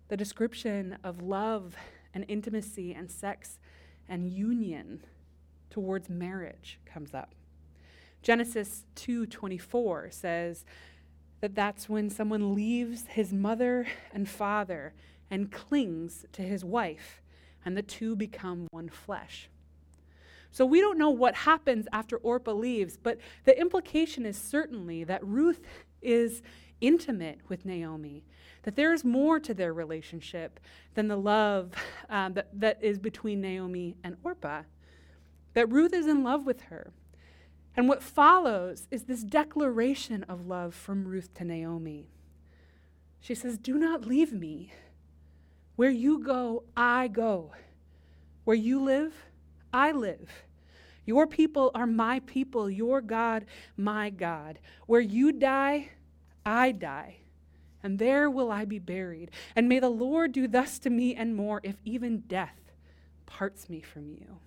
the 0.08 0.16
description 0.16 0.98
of 1.02 1.22
love 1.22 1.76
and 2.12 2.24
intimacy 2.28 2.92
and 2.92 3.10
sex 3.10 3.58
and 4.08 4.30
union 4.30 5.00
towards 5.70 6.08
marriage 6.08 6.78
comes 6.86 7.14
up. 7.14 7.34
Genesis 8.22 8.84
2:24 8.96 10.10
says 10.10 10.64
that 11.40 11.54
that's 11.54 11.88
when 11.88 12.10
someone 12.10 12.54
leaves 12.54 13.06
his 13.06 13.32
mother 13.32 13.86
and 14.12 14.28
father 14.28 14.94
and 15.30 15.52
clings 15.52 16.24
to 16.32 16.42
his 16.42 16.64
wife 16.64 17.22
and 17.64 17.76
the 17.76 17.82
two 17.82 18.16
become 18.16 18.68
one 18.70 18.88
flesh. 18.88 19.48
So 20.50 20.64
we 20.64 20.80
don't 20.80 20.96
know 20.96 21.10
what 21.10 21.34
happens 21.34 21.86
after 21.92 22.16
Orpah 22.16 22.52
leaves, 22.52 22.96
but 22.96 23.18
the 23.44 23.60
implication 23.60 24.24
is 24.24 24.38
certainly 24.38 25.04
that 25.04 25.22
Ruth 25.22 25.60
is 26.00 26.42
intimate 26.80 27.40
with 27.48 27.66
Naomi, 27.66 28.24
that 28.66 28.74
there 28.74 28.92
is 28.92 29.04
more 29.04 29.38
to 29.38 29.54
their 29.54 29.72
relationship 29.72 30.58
than 30.94 31.06
the 31.06 31.16
love 31.16 31.70
um, 32.10 32.34
that, 32.34 32.48
that 32.52 32.82
is 32.82 32.98
between 32.98 33.40
Naomi 33.40 33.96
and 34.02 34.16
Orpah, 34.24 34.62
that 35.54 35.70
Ruth 35.70 35.92
is 35.92 36.08
in 36.08 36.24
love 36.24 36.44
with 36.44 36.62
her. 36.62 36.92
And 37.76 37.88
what 37.88 38.02
follows 38.02 38.88
is 38.90 39.04
this 39.04 39.22
declaration 39.22 40.24
of 40.24 40.48
love 40.48 40.74
from 40.74 41.06
Ruth 41.06 41.32
to 41.34 41.44
Naomi. 41.44 42.08
She 43.20 43.36
says, 43.36 43.56
Do 43.56 43.78
not 43.78 44.04
leave 44.04 44.32
me. 44.32 44.72
Where 45.76 45.90
you 45.90 46.18
go, 46.18 46.64
I 46.76 47.06
go. 47.06 47.52
Where 48.42 48.56
you 48.56 48.82
live, 48.82 49.14
I 49.72 49.92
live. 49.92 50.28
Your 51.04 51.28
people 51.28 51.70
are 51.72 51.86
my 51.86 52.18
people, 52.26 52.68
your 52.68 53.00
God, 53.00 53.44
my 53.76 54.10
God. 54.10 54.58
Where 54.86 55.00
you 55.00 55.30
die, 55.30 55.90
I 56.44 56.72
die, 56.72 57.18
and 57.82 57.98
there 57.98 58.30
will 58.30 58.50
I 58.50 58.64
be 58.64 58.78
buried. 58.78 59.30
And 59.54 59.68
may 59.68 59.78
the 59.78 59.88
Lord 59.88 60.32
do 60.32 60.48
thus 60.48 60.78
to 60.80 60.90
me 60.90 61.14
and 61.14 61.36
more, 61.36 61.60
if 61.62 61.76
even 61.84 62.20
death 62.20 62.72
parts 63.26 63.68
me 63.68 63.80
from 63.80 64.10
you. 64.10 64.38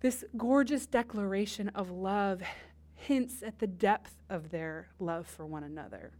This 0.00 0.24
gorgeous 0.36 0.86
declaration 0.86 1.68
of 1.70 1.90
love 1.90 2.42
hints 2.94 3.42
at 3.42 3.58
the 3.58 3.66
depth 3.66 4.14
of 4.28 4.50
their 4.50 4.88
love 4.98 5.26
for 5.26 5.46
one 5.46 5.64
another. 5.64 6.12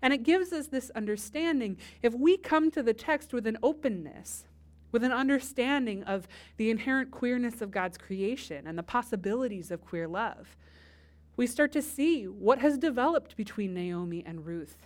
And 0.00 0.12
it 0.12 0.22
gives 0.22 0.52
us 0.52 0.68
this 0.68 0.90
understanding. 0.90 1.76
If 2.02 2.14
we 2.14 2.36
come 2.36 2.70
to 2.72 2.82
the 2.82 2.94
text 2.94 3.32
with 3.32 3.46
an 3.46 3.58
openness, 3.62 4.44
with 4.92 5.04
an 5.04 5.12
understanding 5.12 6.02
of 6.04 6.28
the 6.56 6.70
inherent 6.70 7.10
queerness 7.10 7.60
of 7.60 7.70
God's 7.70 7.98
creation 7.98 8.66
and 8.66 8.78
the 8.78 8.82
possibilities 8.82 9.70
of 9.70 9.84
queer 9.84 10.08
love, 10.08 10.56
we 11.38 11.46
start 11.46 11.70
to 11.70 11.80
see 11.80 12.24
what 12.24 12.58
has 12.58 12.76
developed 12.76 13.36
between 13.36 13.72
Naomi 13.72 14.24
and 14.26 14.44
Ruth. 14.44 14.76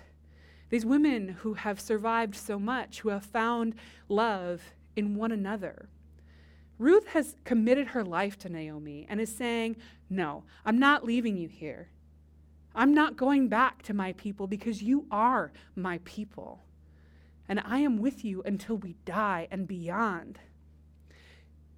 These 0.68 0.84
women 0.84 1.28
who 1.28 1.54
have 1.54 1.80
survived 1.80 2.36
so 2.36 2.58
much, 2.58 3.00
who 3.00 3.08
have 3.08 3.24
found 3.24 3.74
love 4.08 4.60
in 4.94 5.16
one 5.16 5.32
another. 5.32 5.88
Ruth 6.78 7.08
has 7.08 7.36
committed 7.44 7.88
her 7.88 8.04
life 8.04 8.38
to 8.40 8.50
Naomi 8.50 9.06
and 9.08 9.18
is 9.18 9.34
saying, 9.34 9.76
No, 10.10 10.44
I'm 10.66 10.78
not 10.78 11.06
leaving 11.06 11.38
you 11.38 11.48
here. 11.48 11.88
I'm 12.74 12.92
not 12.92 13.16
going 13.16 13.48
back 13.48 13.82
to 13.84 13.94
my 13.94 14.12
people 14.12 14.46
because 14.46 14.82
you 14.82 15.06
are 15.10 15.52
my 15.74 16.00
people 16.04 16.60
and 17.48 17.60
I 17.64 17.78
am 17.78 17.96
with 17.98 18.24
you 18.24 18.42
until 18.44 18.76
we 18.76 18.96
die 19.06 19.48
and 19.50 19.66
beyond. 19.66 20.38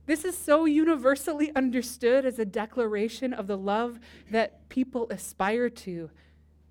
This 0.06 0.24
is 0.24 0.36
so 0.36 0.66
universally 0.66 1.50
understood 1.56 2.26
as 2.26 2.38
a 2.38 2.44
declaration 2.44 3.32
of 3.32 3.46
the 3.46 3.56
love 3.56 3.98
that 4.30 4.68
people 4.68 5.06
aspire 5.10 5.70
to 5.70 6.10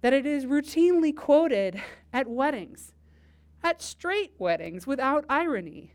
that 0.02 0.14
it 0.14 0.26
is 0.26 0.46
routinely 0.46 1.16
quoted 1.16 1.82
at 2.12 2.30
weddings, 2.30 2.92
at 3.64 3.82
straight 3.82 4.34
weddings 4.38 4.86
without 4.86 5.26
irony. 5.30 5.94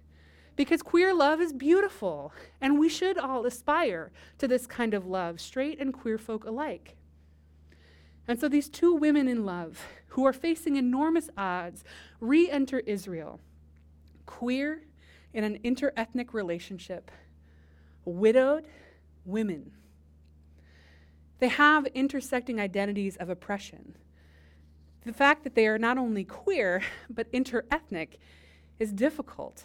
Because 0.56 0.82
queer 0.82 1.14
love 1.14 1.40
is 1.40 1.52
beautiful, 1.52 2.32
and 2.60 2.80
we 2.80 2.88
should 2.88 3.16
all 3.16 3.46
aspire 3.46 4.10
to 4.38 4.48
this 4.48 4.66
kind 4.66 4.92
of 4.92 5.06
love, 5.06 5.40
straight 5.40 5.78
and 5.78 5.94
queer 5.94 6.18
folk 6.18 6.44
alike. 6.44 6.96
And 8.26 8.40
so 8.40 8.48
these 8.48 8.68
two 8.68 8.94
women 8.94 9.28
in 9.28 9.46
love, 9.46 9.80
who 10.08 10.26
are 10.26 10.32
facing 10.32 10.76
enormous 10.76 11.30
odds, 11.36 11.84
re 12.18 12.50
enter 12.50 12.80
Israel, 12.80 13.40
queer 14.26 14.82
in 15.32 15.44
an 15.44 15.58
interethnic 15.62 16.32
relationship, 16.32 17.10
widowed 18.08 18.66
women. 19.24 19.72
They 21.38 21.48
have 21.48 21.86
intersecting 21.86 22.60
identities 22.60 23.16
of 23.16 23.30
oppression. 23.30 23.96
The 25.04 25.12
fact 25.12 25.44
that 25.44 25.54
they 25.54 25.66
are 25.66 25.78
not 25.78 25.98
only 25.98 26.24
queer, 26.24 26.82
but 27.08 27.30
interethnic 27.32 28.18
is 28.78 28.92
difficult. 28.92 29.64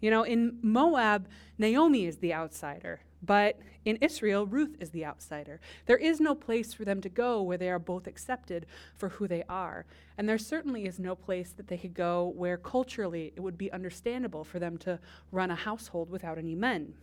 You 0.00 0.10
know, 0.10 0.22
in 0.22 0.58
Moab, 0.62 1.28
Naomi 1.58 2.06
is 2.06 2.18
the 2.18 2.34
outsider, 2.34 3.00
but 3.22 3.58
in 3.84 3.96
Israel, 3.96 4.46
Ruth 4.46 4.76
is 4.80 4.90
the 4.90 5.04
outsider. 5.04 5.60
There 5.86 5.96
is 5.96 6.20
no 6.20 6.34
place 6.34 6.72
for 6.72 6.84
them 6.84 7.00
to 7.02 7.08
go 7.08 7.42
where 7.42 7.58
they 7.58 7.70
are 7.70 7.78
both 7.78 8.06
accepted 8.06 8.66
for 8.96 9.10
who 9.10 9.28
they 9.28 9.44
are. 9.48 9.84
And 10.16 10.28
there 10.28 10.38
certainly 10.38 10.86
is 10.86 10.98
no 10.98 11.14
place 11.14 11.52
that 11.52 11.68
they 11.68 11.78
could 11.78 11.94
go 11.94 12.32
where 12.34 12.56
culturally 12.56 13.32
it 13.36 13.40
would 13.40 13.58
be 13.58 13.72
understandable 13.72 14.44
for 14.44 14.58
them 14.58 14.78
to 14.78 14.98
run 15.30 15.50
a 15.50 15.54
household 15.54 16.10
without 16.10 16.38
any 16.38 16.54
men. 16.54 16.94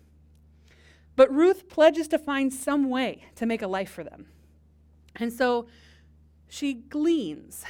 But 1.15 1.31
Ruth 1.33 1.69
pledges 1.69 2.07
to 2.09 2.17
find 2.17 2.53
some 2.53 2.89
way 2.89 3.25
to 3.35 3.45
make 3.45 3.61
a 3.61 3.67
life 3.67 3.91
for 3.91 4.03
them. 4.03 4.27
And 5.15 5.31
so 5.31 5.67
she 6.47 6.73
gleans. 6.73 7.63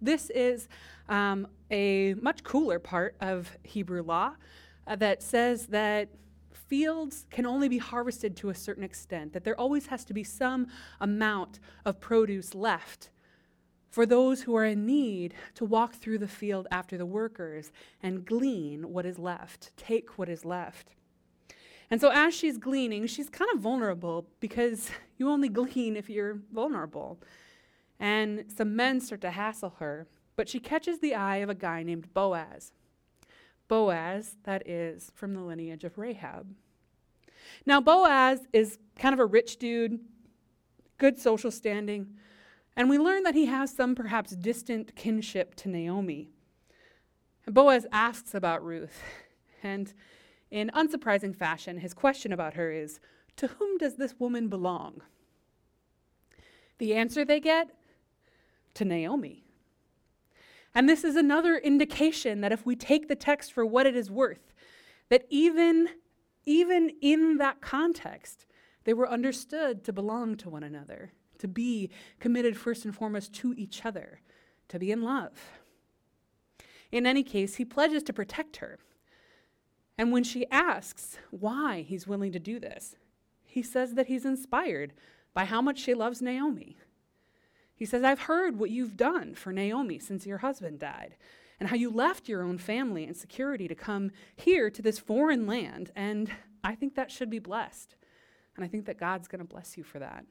This 0.00 0.30
is 0.30 0.68
um, 1.08 1.46
a 1.70 2.14
much 2.14 2.42
cooler 2.42 2.78
part 2.78 3.16
of 3.20 3.56
Hebrew 3.62 4.02
law 4.02 4.34
uh, 4.86 4.96
that 4.96 5.22
says 5.22 5.66
that 5.66 6.08
fields 6.52 7.26
can 7.30 7.46
only 7.46 7.68
be 7.68 7.78
harvested 7.78 8.36
to 8.36 8.50
a 8.50 8.54
certain 8.54 8.84
extent, 8.84 9.32
that 9.32 9.44
there 9.44 9.58
always 9.58 9.86
has 9.86 10.04
to 10.06 10.14
be 10.14 10.24
some 10.24 10.66
amount 11.00 11.60
of 11.84 12.00
produce 12.00 12.54
left 12.54 13.10
for 13.94 14.04
those 14.04 14.42
who 14.42 14.56
are 14.56 14.64
in 14.64 14.84
need 14.84 15.34
to 15.54 15.64
walk 15.64 15.94
through 15.94 16.18
the 16.18 16.26
field 16.26 16.66
after 16.72 16.98
the 16.98 17.06
workers 17.06 17.70
and 18.02 18.24
glean 18.24 18.92
what 18.92 19.06
is 19.06 19.20
left, 19.20 19.70
take 19.76 20.18
what 20.18 20.28
is 20.28 20.44
left. 20.44 20.96
And 21.90 22.00
so, 22.00 22.10
as 22.10 22.34
she's 22.34 22.58
gleaning, 22.58 23.06
she's 23.06 23.28
kind 23.28 23.50
of 23.54 23.60
vulnerable 23.60 24.26
because 24.40 24.90
you 25.18 25.28
only 25.28 25.48
glean 25.48 25.96
if 25.96 26.08
you're 26.08 26.38
vulnerable. 26.52 27.20
And 28.00 28.44
some 28.54 28.74
men 28.74 29.00
start 29.00 29.20
to 29.22 29.30
hassle 29.30 29.74
her, 29.78 30.06
but 30.36 30.48
she 30.48 30.58
catches 30.58 30.98
the 30.98 31.14
eye 31.14 31.36
of 31.36 31.48
a 31.48 31.54
guy 31.54 31.82
named 31.82 32.12
Boaz. 32.12 32.72
Boaz, 33.68 34.36
that 34.44 34.68
is 34.68 35.10
from 35.14 35.34
the 35.34 35.40
lineage 35.40 35.84
of 35.84 35.96
Rahab. 35.96 36.54
Now, 37.66 37.80
Boaz 37.80 38.40
is 38.52 38.78
kind 38.96 39.12
of 39.12 39.20
a 39.20 39.26
rich 39.26 39.58
dude, 39.58 40.00
good 40.98 41.18
social 41.18 41.50
standing, 41.50 42.14
and 42.76 42.90
we 42.90 42.98
learn 42.98 43.22
that 43.22 43.34
he 43.34 43.46
has 43.46 43.74
some 43.74 43.94
perhaps 43.94 44.32
distant 44.32 44.96
kinship 44.96 45.54
to 45.56 45.68
Naomi. 45.68 46.30
And 47.46 47.54
Boaz 47.54 47.86
asks 47.92 48.34
about 48.34 48.64
Ruth, 48.64 49.00
and 49.62 49.92
in 50.54 50.70
unsurprising 50.70 51.34
fashion, 51.34 51.78
his 51.78 51.92
question 51.92 52.32
about 52.32 52.54
her 52.54 52.70
is 52.70 53.00
To 53.36 53.48
whom 53.48 53.76
does 53.76 53.96
this 53.96 54.14
woman 54.20 54.48
belong? 54.48 55.02
The 56.78 56.94
answer 56.94 57.24
they 57.24 57.40
get 57.40 57.70
to 58.74 58.84
Naomi. 58.84 59.42
And 60.72 60.88
this 60.88 61.02
is 61.02 61.16
another 61.16 61.56
indication 61.56 62.40
that 62.40 62.52
if 62.52 62.64
we 62.64 62.76
take 62.76 63.08
the 63.08 63.16
text 63.16 63.52
for 63.52 63.66
what 63.66 63.84
it 63.84 63.96
is 63.96 64.12
worth, 64.12 64.54
that 65.08 65.24
even, 65.28 65.88
even 66.46 66.90
in 67.02 67.38
that 67.38 67.60
context, 67.60 68.46
they 68.84 68.94
were 68.94 69.10
understood 69.10 69.82
to 69.84 69.92
belong 69.92 70.36
to 70.36 70.50
one 70.50 70.62
another, 70.62 71.10
to 71.38 71.48
be 71.48 71.90
committed 72.20 72.56
first 72.56 72.84
and 72.84 72.94
foremost 72.94 73.32
to 73.34 73.54
each 73.56 73.84
other, 73.84 74.20
to 74.68 74.78
be 74.78 74.92
in 74.92 75.02
love. 75.02 75.32
In 76.92 77.06
any 77.06 77.24
case, 77.24 77.56
he 77.56 77.64
pledges 77.64 78.04
to 78.04 78.12
protect 78.12 78.58
her. 78.58 78.78
And 79.96 80.10
when 80.10 80.24
she 80.24 80.46
asks 80.50 81.18
why 81.30 81.82
he's 81.82 82.06
willing 82.06 82.32
to 82.32 82.38
do 82.38 82.58
this, 82.58 82.96
he 83.44 83.62
says 83.62 83.94
that 83.94 84.08
he's 84.08 84.24
inspired 84.24 84.92
by 85.32 85.44
how 85.44 85.62
much 85.62 85.78
she 85.78 85.94
loves 85.94 86.20
Naomi. 86.20 86.76
He 87.76 87.84
says, 87.84 88.02
I've 88.02 88.20
heard 88.22 88.58
what 88.58 88.70
you've 88.70 88.96
done 88.96 89.34
for 89.34 89.52
Naomi 89.52 89.98
since 89.98 90.26
your 90.26 90.38
husband 90.38 90.78
died, 90.78 91.16
and 91.60 91.68
how 91.68 91.76
you 91.76 91.90
left 91.90 92.28
your 92.28 92.42
own 92.42 92.58
family 92.58 93.04
and 93.04 93.16
security 93.16 93.68
to 93.68 93.74
come 93.74 94.10
here 94.34 94.70
to 94.70 94.82
this 94.82 94.98
foreign 94.98 95.46
land, 95.46 95.90
and 95.94 96.30
I 96.62 96.74
think 96.74 96.94
that 96.94 97.10
should 97.10 97.30
be 97.30 97.38
blessed. 97.38 97.94
And 98.56 98.64
I 98.64 98.68
think 98.68 98.86
that 98.86 98.98
God's 98.98 99.28
going 99.28 99.40
to 99.40 99.44
bless 99.44 99.76
you 99.76 99.82
for 99.82 99.98
that. 99.98 100.24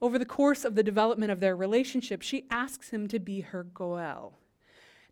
Over 0.00 0.18
the 0.18 0.24
course 0.24 0.64
of 0.64 0.76
the 0.76 0.84
development 0.84 1.32
of 1.32 1.40
their 1.40 1.56
relationship, 1.56 2.22
she 2.22 2.46
asks 2.50 2.90
him 2.90 3.08
to 3.08 3.18
be 3.18 3.40
her 3.40 3.64
Goel. 3.64 4.38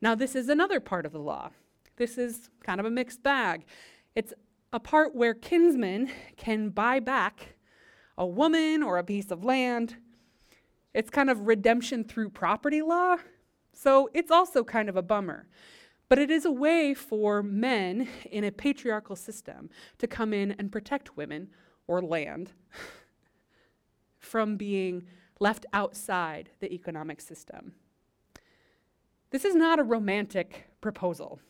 Now, 0.00 0.14
this 0.14 0.36
is 0.36 0.48
another 0.48 0.78
part 0.78 1.04
of 1.04 1.12
the 1.12 1.18
law. 1.18 1.50
This 1.96 2.18
is 2.18 2.50
kind 2.62 2.80
of 2.80 2.86
a 2.86 2.90
mixed 2.90 3.22
bag. 3.22 3.64
It's 4.14 4.32
a 4.72 4.80
part 4.80 5.14
where 5.14 5.34
kinsmen 5.34 6.10
can 6.36 6.70
buy 6.70 7.00
back 7.00 7.54
a 8.18 8.26
woman 8.26 8.82
or 8.82 8.98
a 8.98 9.04
piece 9.04 9.30
of 9.30 9.44
land. 9.44 9.96
It's 10.94 11.10
kind 11.10 11.30
of 11.30 11.46
redemption 11.46 12.04
through 12.04 12.30
property 12.30 12.82
law. 12.82 13.16
So 13.72 14.08
it's 14.14 14.30
also 14.30 14.64
kind 14.64 14.88
of 14.88 14.96
a 14.96 15.02
bummer. 15.02 15.48
But 16.08 16.18
it 16.18 16.30
is 16.30 16.44
a 16.44 16.52
way 16.52 16.94
for 16.94 17.42
men 17.42 18.08
in 18.30 18.44
a 18.44 18.52
patriarchal 18.52 19.16
system 19.16 19.70
to 19.98 20.06
come 20.06 20.32
in 20.32 20.52
and 20.52 20.70
protect 20.70 21.16
women 21.16 21.48
or 21.86 22.00
land 22.00 22.52
from 24.18 24.56
being 24.56 25.04
left 25.40 25.66
outside 25.72 26.50
the 26.60 26.72
economic 26.72 27.20
system. 27.20 27.72
This 29.30 29.44
is 29.44 29.54
not 29.54 29.78
a 29.78 29.82
romantic 29.82 30.68
proposal. 30.80 31.40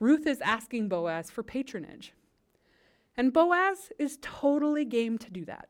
Ruth 0.00 0.26
is 0.26 0.40
asking 0.40 0.88
Boaz 0.88 1.30
for 1.30 1.42
patronage. 1.42 2.12
And 3.16 3.32
Boaz 3.32 3.92
is 3.98 4.18
totally 4.22 4.84
game 4.84 5.18
to 5.18 5.30
do 5.30 5.44
that. 5.44 5.68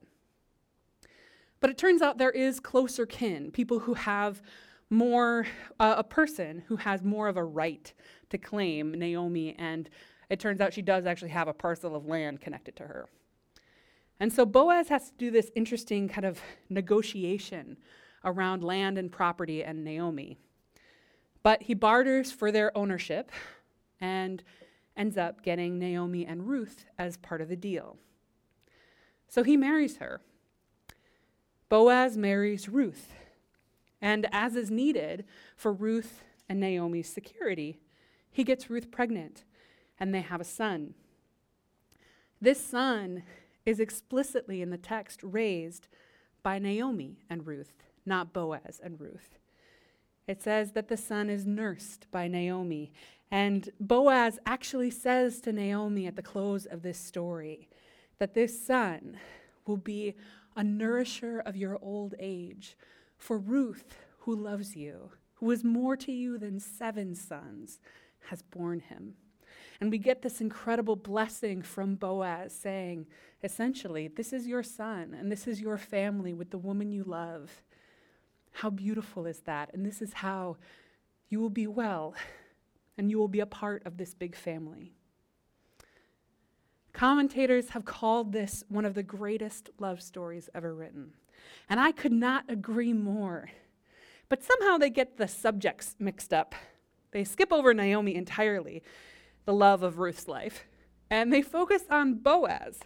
But 1.59 1.71
it 1.71 1.77
turns 1.77 2.01
out 2.01 2.17
there 2.17 2.31
is 2.31 2.61
closer 2.61 3.05
kin, 3.05 3.51
people 3.51 3.81
who 3.81 3.95
have 3.95 4.41
more, 4.89 5.47
uh, 5.79 5.97
a 5.99 6.05
person 6.05 6.63
who 6.69 6.77
has 6.77 7.03
more 7.03 7.29
of 7.29 7.37
a 7.37 7.45
right 7.45 7.93
to 8.31 8.39
claim 8.39 8.93
Naomi, 8.93 9.55
and 9.59 9.91
it 10.31 10.41
turns 10.41 10.61
out 10.61 10.73
she 10.73 10.83
does 10.83 11.07
actually 11.07 11.31
have 11.31 11.49
a 11.49 11.53
parcel 11.53 11.95
of 11.95 12.07
land 12.07 12.41
connected 12.41 12.77
to 12.77 12.85
her. 12.85 13.09
And 14.21 14.33
so 14.33 14.47
Boaz 14.47 14.89
has 14.89 15.11
to 15.11 15.17
do 15.17 15.31
this 15.31 15.51
interesting 15.57 16.09
kind 16.09 16.27
of 16.27 16.41
negotiation 16.69 17.79
around 18.25 18.63
land 18.63 18.99
and 18.99 19.11
property 19.11 19.65
and 19.65 19.85
Naomi. 19.85 20.39
But 21.43 21.63
he 21.63 21.75
barters 21.75 22.31
for 22.31 22.53
their 22.53 22.77
ownership 22.77 23.33
and 24.01 24.43
ends 24.97 25.17
up 25.17 25.43
getting 25.43 25.79
Naomi 25.79 26.27
and 26.27 26.49
Ruth 26.49 26.87
as 26.99 27.17
part 27.17 27.41
of 27.41 27.49
the 27.49 27.57
deal. 27.57 27.97
So 29.29 29.43
he 29.43 29.57
marries 29.57 29.99
her. 29.99 30.21
Boaz 31.69 32.17
marries 32.17 32.69
Ruth. 32.69 33.13
And 34.03 34.27
as 34.33 34.57
is 34.57 34.71
needed 34.71 35.25
for 35.57 35.73
Ruth 35.73 36.23
and 36.49 36.59
Naomi's 36.59 37.09
security, 37.09 37.79
he 38.31 38.45
gets 38.45 38.71
Ruth 38.71 38.91
pregnant 38.91 39.45
and 39.99 40.15
they 40.15 40.23
have 40.23 40.41
a 40.41 40.45
son. 40.45 40.95
This 42.41 42.65
son 42.65 43.23
is 43.67 43.79
explicitly 43.79 44.63
in 44.63 44.71
the 44.71 44.79
text 44.79 45.21
raised 45.23 45.87
by 46.43 46.59
Naomi 46.59 47.19
and 47.29 47.47
Ruth, 47.47 47.85
not 48.07 48.33
Boaz 48.33 48.81
and 48.83 48.99
Ruth. 48.99 49.39
It 50.27 50.43
says 50.43 50.73
that 50.73 50.89
the 50.89 50.97
son 50.97 51.29
is 51.29 51.47
nursed 51.47 52.07
by 52.11 52.29
Naomi. 52.29 52.93
And 53.31 53.71
Boaz 53.79 54.39
actually 54.45 54.91
says 54.91 55.41
to 55.43 55.53
Naomi 55.53 56.07
at 56.07 56.17
the 56.17 56.23
close 56.23 56.67
of 56.67 56.83
this 56.83 56.99
story 56.99 57.69
that 58.19 58.35
this 58.35 58.65
son 58.65 59.19
will 59.67 59.77
be 59.77 60.15
a 60.57 60.65
nourisher 60.65 61.41
of 61.41 61.57
your 61.57 61.79
old 61.81 62.15
age. 62.19 62.77
For 63.17 63.39
Ruth, 63.39 63.97
who 64.21 64.35
loves 64.35 64.75
you, 64.75 65.11
who 65.35 65.51
is 65.51 65.63
more 65.63 65.97
to 65.97 66.13
you 66.13 66.39
than 66.39 66.59
seven 66.59 67.15
sons, 67.15 67.79
has 68.29 68.43
borne 68.43 68.81
him. 68.81 69.15
And 69.81 69.91
we 69.91 69.99
get 69.99 70.23
this 70.23 70.41
incredible 70.41 70.97
blessing 70.97 71.63
from 71.63 71.95
Boaz 71.95 72.53
saying, 72.53 73.07
essentially, 73.43 74.09
this 74.09 74.33
is 74.33 74.47
your 74.47 74.63
son 74.63 75.17
and 75.19 75.31
this 75.31 75.47
is 75.47 75.61
your 75.61 75.79
family 75.79 76.35
with 76.35 76.51
the 76.51 76.59
woman 76.59 76.91
you 76.91 77.05
love. 77.05 77.63
How 78.53 78.71
beautiful 78.71 79.25
is 79.25 79.41
that? 79.41 79.71
And 79.73 79.87
this 79.87 80.03
is 80.03 80.13
how 80.15 80.57
you 81.29 81.41
will 81.41 81.51
be 81.51 81.67
well 81.67 82.15
and 83.01 83.11
you 83.11 83.19
will 83.19 83.29
be 83.29 83.41
a 83.41 83.47
part 83.47 83.83
of 83.87 83.97
this 83.97 84.13
big 84.13 84.37
family. 84.37 84.93
Commentators 86.93 87.71
have 87.71 87.87
called 87.87 88.31
this 88.31 88.63
one 88.69 88.85
of 88.85 88.93
the 88.93 89.03
greatest 89.03 89.71
love 89.79 90.03
stories 90.03 90.51
ever 90.55 90.75
written. 90.75 91.15
And 91.71 91.81
I 91.81 91.93
could 91.93 92.13
not 92.13 92.45
agree 92.47 92.93
more. 92.93 93.49
But 94.29 94.45
somehow 94.45 94.77
they 94.77 94.91
get 94.91 95.17
the 95.17 95.29
subjects 95.29 95.97
mixed 95.99 96.35
up. 96.35 96.55
They 97.13 97.25
skip 97.25 97.55
over 97.55 97.73
Naomi 97.73 98.15
entirely, 98.15 98.83
the 99.47 99.55
love 99.55 99.83
of 99.83 99.99
Ruth's 99.99 100.29
life, 100.29 100.67
and 101.09 101.33
they 101.33 101.41
focus 101.41 101.85
on 101.89 102.17
Boaz. 102.17 102.81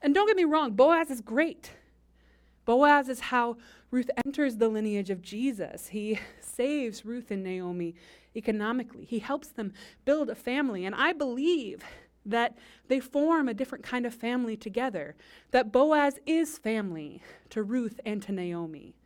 And 0.00 0.14
don't 0.14 0.28
get 0.28 0.36
me 0.36 0.44
wrong, 0.44 0.74
Boaz 0.74 1.10
is 1.10 1.20
great. 1.20 1.72
Boaz 2.64 3.08
is 3.08 3.18
how 3.18 3.56
Ruth 3.94 4.10
enters 4.26 4.56
the 4.56 4.68
lineage 4.68 5.10
of 5.10 5.22
Jesus. 5.22 5.86
He 5.86 6.18
saves 6.40 7.04
Ruth 7.04 7.30
and 7.30 7.44
Naomi 7.44 7.94
economically, 8.34 9.04
he 9.04 9.20
helps 9.20 9.46
them 9.46 9.72
build 10.04 10.28
a 10.28 10.34
family. 10.34 10.84
And 10.84 10.96
I 10.96 11.12
believe 11.12 11.84
that 12.26 12.58
they 12.88 12.98
form 12.98 13.48
a 13.48 13.54
different 13.54 13.84
kind 13.84 14.04
of 14.04 14.12
family 14.12 14.56
together, 14.56 15.14
that 15.52 15.70
Boaz 15.70 16.18
is 16.26 16.58
family 16.58 17.22
to 17.50 17.62
Ruth 17.62 18.00
and 18.04 18.20
to 18.22 18.32
Naomi. 18.32 18.96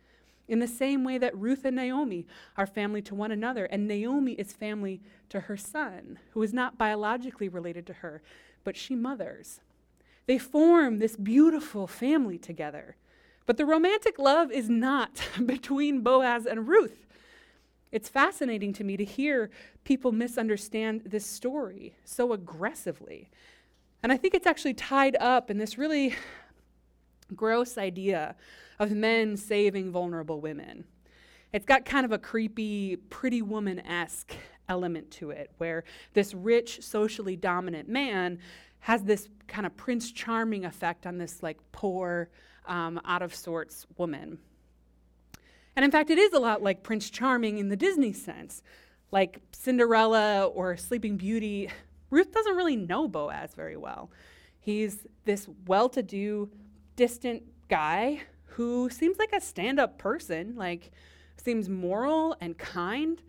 In 0.47 0.57
the 0.57 0.67
same 0.67 1.03
way 1.03 1.19
that 1.19 1.37
Ruth 1.37 1.65
and 1.65 1.75
Naomi 1.75 2.25
are 2.57 2.65
family 2.65 3.03
to 3.03 3.13
one 3.13 3.31
another, 3.31 3.65
and 3.65 3.87
Naomi 3.87 4.31
is 4.31 4.53
family 4.53 5.01
to 5.29 5.41
her 5.41 5.57
son, 5.57 6.17
who 6.31 6.41
is 6.41 6.51
not 6.51 6.79
biologically 6.79 7.47
related 7.47 7.85
to 7.85 7.93
her, 7.93 8.23
but 8.63 8.75
she 8.75 8.95
mothers. 8.95 9.59
They 10.25 10.39
form 10.39 10.97
this 10.97 11.15
beautiful 11.15 11.85
family 11.85 12.39
together. 12.39 12.95
But 13.49 13.57
the 13.57 13.65
romantic 13.65 14.19
love 14.19 14.51
is 14.51 14.69
not 14.69 15.27
between 15.47 16.01
Boaz 16.01 16.45
and 16.45 16.67
Ruth. 16.67 17.07
It's 17.91 18.07
fascinating 18.07 18.73
to 18.73 18.83
me 18.83 18.95
to 18.95 19.03
hear 19.03 19.49
people 19.83 20.11
misunderstand 20.11 21.01
this 21.07 21.25
story 21.25 21.95
so 22.05 22.31
aggressively. 22.31 23.31
And 24.03 24.11
I 24.11 24.17
think 24.17 24.35
it's 24.35 24.45
actually 24.45 24.75
tied 24.75 25.15
up 25.15 25.49
in 25.49 25.57
this 25.57 25.79
really 25.79 26.13
gross 27.35 27.75
idea 27.79 28.35
of 28.77 28.91
men 28.91 29.35
saving 29.35 29.91
vulnerable 29.91 30.39
women. 30.39 30.83
It's 31.51 31.65
got 31.65 31.85
kind 31.85 32.05
of 32.05 32.11
a 32.11 32.19
creepy, 32.19 32.97
pretty 32.97 33.41
woman 33.41 33.79
esque 33.79 34.35
element 34.67 35.09
to 35.13 35.31
it, 35.31 35.49
where 35.57 35.85
this 36.13 36.35
rich, 36.35 36.83
socially 36.83 37.35
dominant 37.35 37.89
man 37.89 38.37
has 38.81 39.05
this 39.05 39.27
kind 39.47 39.65
of 39.65 39.75
Prince 39.75 40.11
Charming 40.11 40.65
effect 40.65 41.07
on 41.07 41.17
this 41.17 41.41
like 41.41 41.57
poor, 41.71 42.29
um, 42.65 42.99
out 43.05 43.21
of 43.21 43.33
sorts 43.33 43.85
woman. 43.97 44.39
And 45.75 45.85
in 45.85 45.91
fact, 45.91 46.09
it 46.09 46.17
is 46.17 46.33
a 46.33 46.39
lot 46.39 46.61
like 46.61 46.83
Prince 46.83 47.09
Charming 47.09 47.57
in 47.57 47.69
the 47.69 47.77
Disney 47.77 48.13
sense. 48.13 48.61
Like 49.11 49.41
Cinderella 49.51 50.45
or 50.45 50.77
Sleeping 50.77 51.17
Beauty, 51.17 51.69
Ruth 52.09 52.31
doesn't 52.31 52.55
really 52.55 52.75
know 52.75 53.07
Boaz 53.07 53.53
very 53.55 53.77
well. 53.77 54.11
He's 54.59 55.05
this 55.25 55.47
well 55.67 55.89
to 55.89 56.03
do, 56.03 56.49
distant 56.95 57.43
guy 57.69 58.21
who 58.43 58.89
seems 58.89 59.17
like 59.17 59.31
a 59.31 59.39
stand 59.39 59.79
up 59.79 59.97
person, 59.97 60.55
like, 60.55 60.91
seems 61.37 61.69
moral 61.69 62.35
and 62.41 62.57
kind. 62.57 63.21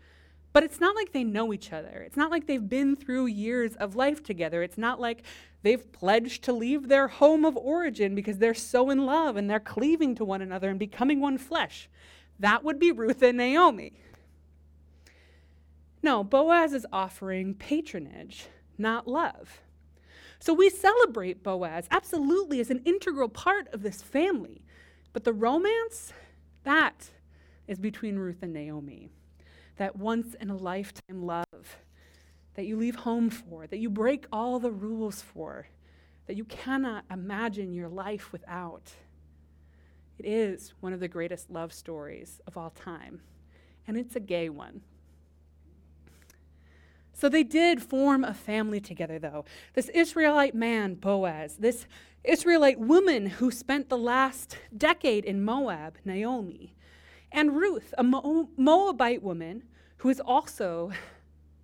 But 0.53 0.65
it's 0.65 0.81
not 0.81 0.97
like 0.97 1.13
they 1.13 1.23
know 1.23 1.53
each 1.53 1.73
other. 1.73 2.03
It's 2.05 2.17
not 2.17 2.33
like 2.33 2.47
they've 2.47 2.69
been 2.69 2.97
through 2.97 3.27
years 3.27 3.77
of 3.77 3.95
life 3.95 4.23
together. 4.23 4.65
It's 4.65 4.77
not 4.77 5.01
like 5.01 5.23
they've 5.63 5.93
pledged 5.93 6.45
to 6.45 6.53
leave 6.53 6.89
their 6.89 7.09
home 7.09 7.45
of 7.45 7.57
origin 7.57 8.15
because 8.15 8.39
they're 8.39 8.55
so 8.55 8.91
in 8.91 9.05
love 9.05 9.37
and 9.37 9.49
they're 9.49 9.61
cleaving 9.61 10.15
to 10.17 10.25
one 10.25 10.43
another 10.43 10.71
and 10.71 10.79
becoming 10.79 11.21
one 11.21 11.39
flesh. 11.39 11.89
That 12.39 12.65
would 12.65 12.79
be 12.79 12.93
Ruth 12.93 13.23
and 13.23 13.37
Naomi. 13.37 13.93
No, 16.03 16.25
Boaz 16.25 16.73
is 16.73 16.87
offering 16.93 17.55
patronage, 17.55 18.47
not 18.79 19.07
love. 19.07 19.61
So 20.39 20.55
we 20.55 20.71
celebrate 20.71 21.43
Boaz 21.43 21.87
absolutely 21.91 22.61
as 22.61 22.71
an 22.71 22.81
integral 22.87 23.29
part 23.29 23.69
of 23.75 23.83
this 23.83 24.01
family. 24.01 24.63
But 25.13 25.25
the 25.25 25.35
romance, 25.35 26.15
that 26.65 27.11
is 27.67 27.79
between 27.79 28.17
Ruth 28.17 28.43
and 28.43 28.55
Naomi. 28.55 29.11
That 29.77 29.97
once 29.97 30.35
in 30.41 30.51
a 30.51 30.57
lifetime 30.57 31.25
love 31.25 31.45
that 32.55 32.67
you 32.67 32.77
leave 32.77 32.97
home 32.97 33.31
for, 33.31 33.67
that 33.67 33.79
you 33.79 33.89
break 33.89 34.27
all 34.33 34.59
the 34.59 34.71
rules 34.71 35.23
for, 35.23 35.69
that 36.27 36.37
you 36.37 36.45
cannot 36.45 37.05
imagine 37.11 37.73
your 37.73 37.89
life 37.89 38.33
without. 38.33 38.93
It 40.19 40.27
is 40.27 40.75
one 40.81 40.93
of 40.93 41.01
the 41.01 41.09
greatest 41.09 41.51
love 41.51 41.73
stories 41.73 42.41
of 42.47 42.57
all 42.57 42.71
time, 42.71 43.23
and 43.87 43.97
it's 43.97 44.17
a 44.17 44.21
gay 44.21 44.49
one. 44.49 44.83
So 47.13 47.29
they 47.29 47.43
did 47.43 47.83
form 47.83 48.25
a 48.25 48.33
family 48.33 48.81
together, 48.81 49.19
though. 49.19 49.45
This 49.75 49.91
Israelite 49.91 50.55
man, 50.55 50.95
Boaz, 50.95 51.57
this 51.57 51.87
Israelite 52.25 52.79
woman 52.79 53.27
who 53.27 53.51
spent 53.51 53.89
the 53.89 53.99
last 53.99 54.57
decade 54.77 55.25
in 55.25 55.45
Moab, 55.45 55.99
Naomi, 56.05 56.75
and 57.33 57.57
Ruth, 57.57 57.93
a 57.99 58.03
Moabite 58.03 59.23
woman 59.23 59.65
who 59.99 60.09
is 60.09 60.21
also 60.21 60.93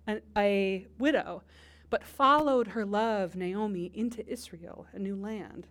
an, 0.07 0.21
a 0.35 0.87
widow, 0.97 1.43
but 1.89 2.03
followed 2.03 2.69
her 2.69 2.85
love, 2.85 3.35
Naomi, 3.35 3.91
into 3.93 4.27
Israel, 4.27 4.87
a 4.93 4.99
new 4.99 5.15
land, 5.15 5.67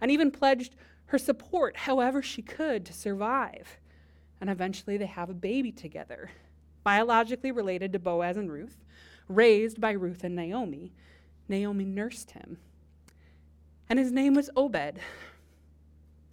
and 0.00 0.10
even 0.10 0.30
pledged 0.30 0.74
her 1.06 1.18
support 1.18 1.76
however 1.76 2.22
she 2.22 2.40
could 2.40 2.86
to 2.86 2.92
survive. 2.92 3.78
And 4.40 4.48
eventually 4.48 4.96
they 4.96 5.06
have 5.06 5.28
a 5.28 5.34
baby 5.34 5.72
together, 5.72 6.30
biologically 6.82 7.52
related 7.52 7.92
to 7.92 7.98
Boaz 7.98 8.36
and 8.36 8.50
Ruth, 8.50 8.78
raised 9.28 9.80
by 9.80 9.90
Ruth 9.90 10.24
and 10.24 10.34
Naomi. 10.34 10.92
Naomi 11.48 11.84
nursed 11.84 12.30
him. 12.30 12.58
And 13.88 13.98
his 13.98 14.12
name 14.12 14.34
was 14.34 14.50
Obed. 14.56 15.00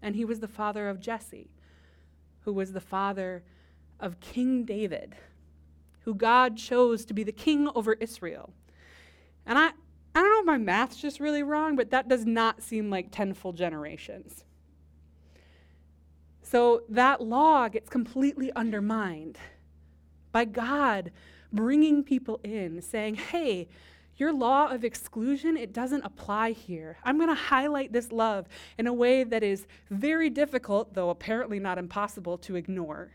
And 0.02 0.16
he 0.16 0.26
was 0.26 0.40
the 0.40 0.48
father 0.48 0.88
of 0.88 1.00
Jesse, 1.00 1.50
who 2.42 2.54
was 2.54 2.72
the 2.72 2.80
father 2.80 3.44
of 4.00 4.20
King 4.20 4.64
David, 4.64 5.16
who 6.08 6.16
God 6.16 6.56
chose 6.56 7.04
to 7.04 7.14
be 7.14 7.26
the 7.26 7.34
king 7.34 7.68
over 7.76 7.92
Israel. 7.92 8.54
And 9.46 9.60
I, 9.60 9.66
I 10.16 10.22
don't 10.22 10.32
know 10.32 10.40
if 10.40 10.46
my 10.46 10.58
math's 10.58 10.96
just 10.96 11.20
really 11.20 11.44
wrong, 11.44 11.76
but 11.76 11.90
that 11.90 12.08
does 12.08 12.26
not 12.26 12.64
seem 12.64 12.90
like 12.90 13.12
10 13.12 13.34
full 13.34 13.52
generations. 13.52 14.46
So 16.42 16.84
that 16.88 17.20
law 17.20 17.68
gets 17.68 17.90
completely 17.90 18.54
undermined 18.54 19.38
by 20.32 20.46
God 20.46 21.12
bringing 21.52 22.06
people 22.06 22.40
in, 22.42 22.82
saying, 22.82 23.16
hey, 23.16 23.68
your 24.16 24.32
law 24.32 24.70
of 24.70 24.86
exclusion, 24.86 25.58
it 25.58 25.74
doesn't 25.74 26.06
apply 26.06 26.54
here. 26.54 26.96
I'm 27.04 27.18
going 27.18 27.28
to 27.28 27.36
highlight 27.36 27.92
this 27.92 28.14
love 28.14 28.48
in 28.78 28.88
a 28.88 28.94
way 28.94 29.26
that 29.26 29.44
is 29.44 29.68
very 29.90 30.30
difficult, 30.30 30.94
though 30.94 31.10
apparently 31.10 31.60
not 31.60 31.78
impossible, 31.78 32.38
to 32.38 32.56
ignore. 32.56 33.12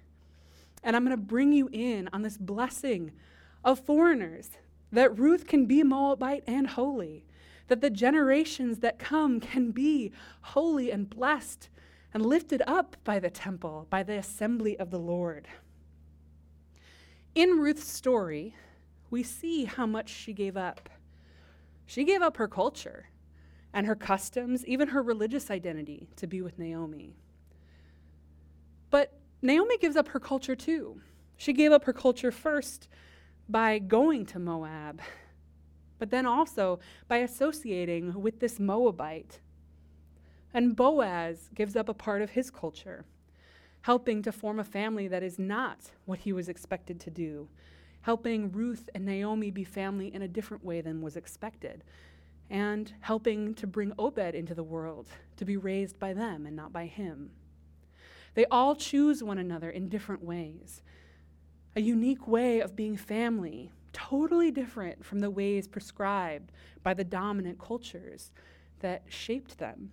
And 0.83 0.97
I'm 0.97 1.05
going 1.05 1.16
to 1.16 1.23
bring 1.23 1.53
you 1.53 1.68
in 1.73 2.09
on 2.12 2.23
this 2.23 2.37
blessing 2.37 3.12
of 3.64 3.79
foreigners 3.79 4.51
that 4.90 5.18
Ruth 5.18 5.47
can 5.47 5.66
be 5.66 5.83
Moabite 5.83 6.45
and 6.47 6.66
holy, 6.66 7.25
that 7.68 7.81
the 7.81 7.90
generations 7.90 8.81
that 8.81 8.99
come 8.99 9.40
can 9.40 9.71
be 9.71 10.12
holy 10.40 10.90
and 10.90 11.09
blessed 11.09 11.68
and 12.12 12.27
lifted 12.27 12.62
up 12.66 12.97
by 13.05 13.18
the 13.18 13.31
temple, 13.31 13.87
by 13.88 14.03
the 14.03 14.18
assembly 14.18 14.79
of 14.79 14.90
the 14.90 14.99
Lord. 14.99 15.49
In 17.35 17.59
Ruth's 17.59 17.88
story, 17.88 18.55
we 19.09 19.23
see 19.23 19.64
how 19.64 19.87
much 19.87 20.11
she 20.11 20.33
gave 20.35 20.57
up. 20.57 20.90
She 21.87 22.05
gave 22.05 22.21
up 22.21 22.37
her 22.37 22.49
culture 22.49 23.07
and 23.73 23.87
her 23.87 23.95
customs, 23.95 24.66
even 24.66 24.88
her 24.88 25.03
religious 25.03 25.51
identity, 25.51 26.09
to 26.16 26.27
be 26.27 26.42
with 26.42 26.59
Naomi. 26.59 27.16
But 28.90 29.18
Naomi 29.42 29.76
gives 29.78 29.96
up 29.96 30.09
her 30.09 30.20
culture 30.20 30.55
too. 30.55 31.00
She 31.37 31.52
gave 31.52 31.72
up 31.72 31.85
her 31.85 31.92
culture 31.92 32.31
first 32.31 32.88
by 33.48 33.81
going 33.81 34.24
to 34.26 34.38
Moab, 34.38 35.00
but 35.98 36.11
then 36.11 36.26
also 36.26 36.78
by 37.09 37.18
associating 37.18 38.22
with 38.22 38.38
this 38.38 38.61
Moabite. 38.61 39.40
And 40.55 40.76
Boaz 40.76 41.50
gives 41.55 41.74
up 41.74 41.88
a 41.88 41.94
part 41.94 42.22
of 42.22 42.31
his 42.31 42.50
culture, 42.50 43.05
helping 43.81 44.22
to 44.22 44.31
form 44.31 44.61
a 44.61 44.64
family 44.64 45.09
that 45.09 45.24
is 45.24 45.38
not 45.38 45.90
what 46.05 46.20
he 46.20 46.33
was 46.33 46.48
expected 46.48 47.00
to 47.00 47.11
do, 47.11 47.48
helping 48.02 48.52
Ruth 48.52 48.88
and 48.94 49.05
Naomi 49.05 49.50
be 49.50 49.64
family 49.64 50.14
in 50.14 50.22
a 50.22 50.28
different 50.28 50.64
way 50.64 50.81
than 50.81 51.02
was 51.02 51.16
expected, 51.16 51.83
and 52.48 52.92
helping 53.00 53.55
to 53.55 53.66
bring 53.66 53.92
Obed 53.98 54.37
into 54.37 54.55
the 54.55 54.62
world 54.62 55.09
to 55.37 55.44
be 55.44 55.57
raised 55.57 55.98
by 55.98 56.12
them 56.12 56.46
and 56.46 56.55
not 56.55 56.72
by 56.72 56.87
him. 56.87 57.31
They 58.35 58.47
all 58.47 58.75
choose 58.75 59.23
one 59.23 59.38
another 59.38 59.71
in 59.71 59.88
different 59.88 60.25
ways. 60.25 60.83
A 61.77 61.81
unique 61.81 62.27
way 62.27 62.61
of 62.61 62.77
being 62.77 62.97
family, 62.97 63.73
totally 63.92 64.51
different 64.51 65.05
from 65.05 65.21
the 65.21 65.31
ways 65.31 65.68
prescribed 65.68 66.53
by 66.83 66.95
the 66.95 67.05
dominant 67.05 67.59
cultures 67.59 68.31
that 68.81 69.03
shaped 69.09 69.59
them. 69.59 69.90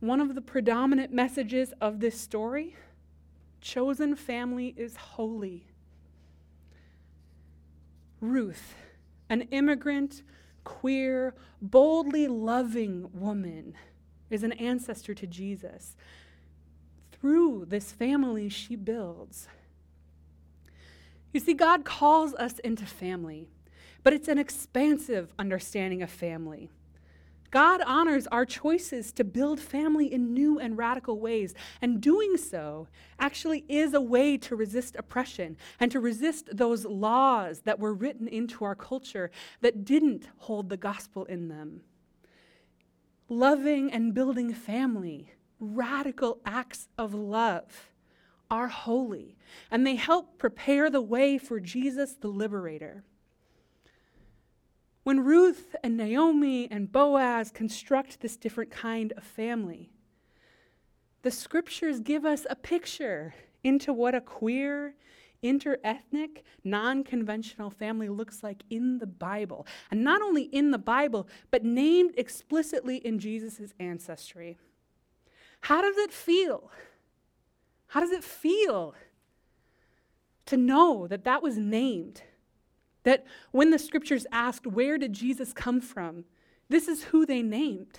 One 0.00 0.20
of 0.20 0.34
the 0.34 0.40
predominant 0.40 1.12
messages 1.12 1.72
of 1.80 2.00
this 2.00 2.18
story 2.20 2.76
chosen 3.60 4.14
family 4.14 4.74
is 4.76 4.96
holy. 4.96 5.66
Ruth, 8.20 8.74
an 9.30 9.42
immigrant, 9.50 10.22
queer, 10.64 11.34
boldly 11.62 12.26
loving 12.26 13.08
woman, 13.12 13.74
is 14.28 14.42
an 14.42 14.52
ancestor 14.52 15.14
to 15.14 15.26
Jesus 15.26 15.96
through 17.24 17.64
this 17.66 17.90
family 17.90 18.50
she 18.50 18.76
builds. 18.76 19.48
You 21.32 21.40
see, 21.40 21.54
God 21.54 21.82
calls 21.82 22.34
us 22.34 22.58
into 22.58 22.84
family, 22.84 23.48
but 24.02 24.12
it's 24.12 24.28
an 24.28 24.36
expansive 24.36 25.32
understanding 25.38 26.02
of 26.02 26.10
family. 26.10 26.68
God 27.50 27.80
honors 27.86 28.26
our 28.26 28.44
choices 28.44 29.10
to 29.12 29.24
build 29.24 29.58
family 29.58 30.12
in 30.12 30.34
new 30.34 30.58
and 30.58 30.76
radical 30.76 31.18
ways, 31.18 31.54
and 31.80 31.98
doing 31.98 32.36
so 32.36 32.88
actually 33.18 33.64
is 33.70 33.94
a 33.94 34.02
way 34.02 34.36
to 34.36 34.54
resist 34.54 34.94
oppression 34.94 35.56
and 35.80 35.90
to 35.92 36.00
resist 36.00 36.54
those 36.54 36.84
laws 36.84 37.60
that 37.60 37.78
were 37.80 37.94
written 37.94 38.28
into 38.28 38.66
our 38.66 38.74
culture 38.74 39.30
that 39.62 39.86
didn't 39.86 40.28
hold 40.40 40.68
the 40.68 40.76
gospel 40.76 41.24
in 41.24 41.48
them. 41.48 41.80
Loving 43.30 43.90
and 43.90 44.12
building 44.12 44.52
family 44.52 45.30
radical 45.64 46.38
acts 46.44 46.88
of 46.98 47.14
love 47.14 47.90
are 48.50 48.68
holy, 48.68 49.36
and 49.70 49.86
they 49.86 49.96
help 49.96 50.38
prepare 50.38 50.90
the 50.90 51.00
way 51.00 51.38
for 51.38 51.58
Jesus 51.60 52.14
the 52.14 52.28
liberator. 52.28 53.04
When 55.02 55.24
Ruth 55.24 55.76
and 55.82 55.96
Naomi 55.96 56.70
and 56.70 56.90
Boaz 56.90 57.50
construct 57.50 58.20
this 58.20 58.36
different 58.36 58.70
kind 58.70 59.12
of 59.16 59.24
family, 59.24 59.90
the 61.22 61.30
scriptures 61.30 62.00
give 62.00 62.24
us 62.24 62.46
a 62.48 62.56
picture 62.56 63.34
into 63.62 63.92
what 63.92 64.14
a 64.14 64.20
queer, 64.20 64.94
interethnic, 65.42 66.42
non 66.64 67.04
conventional 67.04 67.70
family 67.70 68.08
looks 68.08 68.42
like 68.42 68.62
in 68.70 68.98
the 68.98 69.06
Bible. 69.06 69.66
And 69.90 70.02
not 70.02 70.22
only 70.22 70.44
in 70.44 70.70
the 70.70 70.78
Bible, 70.78 71.28
but 71.50 71.64
named 71.64 72.14
explicitly 72.16 72.96
in 72.96 73.18
Jesus' 73.18 73.74
ancestry. 73.78 74.58
How 75.64 75.80
does 75.80 75.96
it 75.96 76.12
feel? 76.12 76.70
How 77.86 78.00
does 78.00 78.10
it 78.10 78.22
feel 78.22 78.94
to 80.44 80.58
know 80.58 81.06
that 81.06 81.24
that 81.24 81.42
was 81.42 81.56
named? 81.56 82.20
That 83.04 83.24
when 83.50 83.70
the 83.70 83.78
scriptures 83.78 84.26
asked, 84.30 84.66
Where 84.66 84.98
did 84.98 85.14
Jesus 85.14 85.54
come 85.54 85.80
from? 85.80 86.26
this 86.68 86.86
is 86.86 87.04
who 87.04 87.24
they 87.24 87.40
named. 87.40 87.98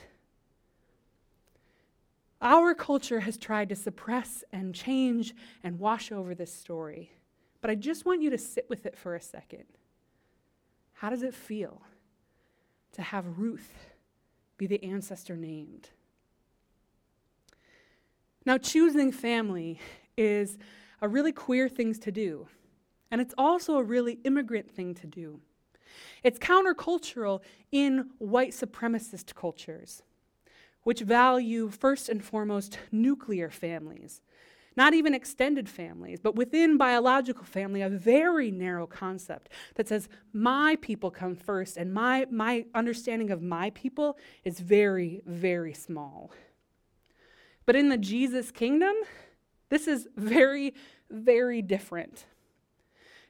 Our 2.39 2.75
culture 2.75 3.21
has 3.21 3.37
tried 3.37 3.69
to 3.69 3.75
suppress 3.75 4.43
and 4.51 4.75
change 4.75 5.33
and 5.63 5.79
wash 5.79 6.11
over 6.11 6.35
this 6.35 6.53
story. 6.53 7.13
But 7.61 7.71
I 7.71 7.75
just 7.75 8.05
want 8.05 8.21
you 8.21 8.29
to 8.29 8.37
sit 8.37 8.69
with 8.69 8.85
it 8.85 8.95
for 8.95 9.15
a 9.15 9.21
second. 9.21 9.65
How 10.93 11.09
does 11.09 11.23
it 11.23 11.33
feel 11.33 11.81
to 12.91 13.01
have 13.01 13.39
Ruth 13.39 13.73
be 14.57 14.67
the 14.67 14.83
ancestor 14.83 15.35
named? 15.35 15.89
Now, 18.45 18.59
choosing 18.59 19.11
family 19.11 19.79
is 20.15 20.59
a 21.01 21.07
really 21.07 21.31
queer 21.31 21.67
thing 21.67 21.95
to 21.95 22.11
do, 22.11 22.47
and 23.09 23.19
it's 23.19 23.33
also 23.37 23.77
a 23.77 23.83
really 23.83 24.19
immigrant 24.23 24.69
thing 24.69 24.93
to 24.95 25.07
do. 25.07 25.39
It's 26.23 26.37
countercultural 26.37 27.41
in 27.71 28.11
white 28.19 28.51
supremacist 28.51 29.33
cultures, 29.33 30.03
which 30.83 31.01
value 31.01 31.69
first 31.69 32.07
and 32.07 32.23
foremost 32.23 32.77
nuclear 32.91 33.49
families, 33.49 34.21
not 34.77 34.93
even 34.93 35.15
extended 35.15 35.67
families, 35.67 36.19
but 36.19 36.35
within 36.35 36.77
biological 36.77 37.45
family, 37.45 37.81
a 37.81 37.89
very 37.89 38.51
narrow 38.51 38.85
concept 38.85 39.49
that 39.73 39.87
says 39.87 40.07
my 40.33 40.77
people 40.81 41.09
come 41.09 41.35
first, 41.35 41.77
and 41.77 41.91
my, 41.91 42.27
my 42.29 42.65
understanding 42.75 43.31
of 43.31 43.41
my 43.41 43.71
people 43.71 44.17
is 44.43 44.59
very, 44.59 45.21
very 45.25 45.73
small. 45.73 46.31
But 47.65 47.75
in 47.75 47.89
the 47.89 47.97
Jesus 47.97 48.51
kingdom, 48.51 48.95
this 49.69 49.87
is 49.87 50.07
very, 50.15 50.73
very 51.09 51.61
different. 51.61 52.25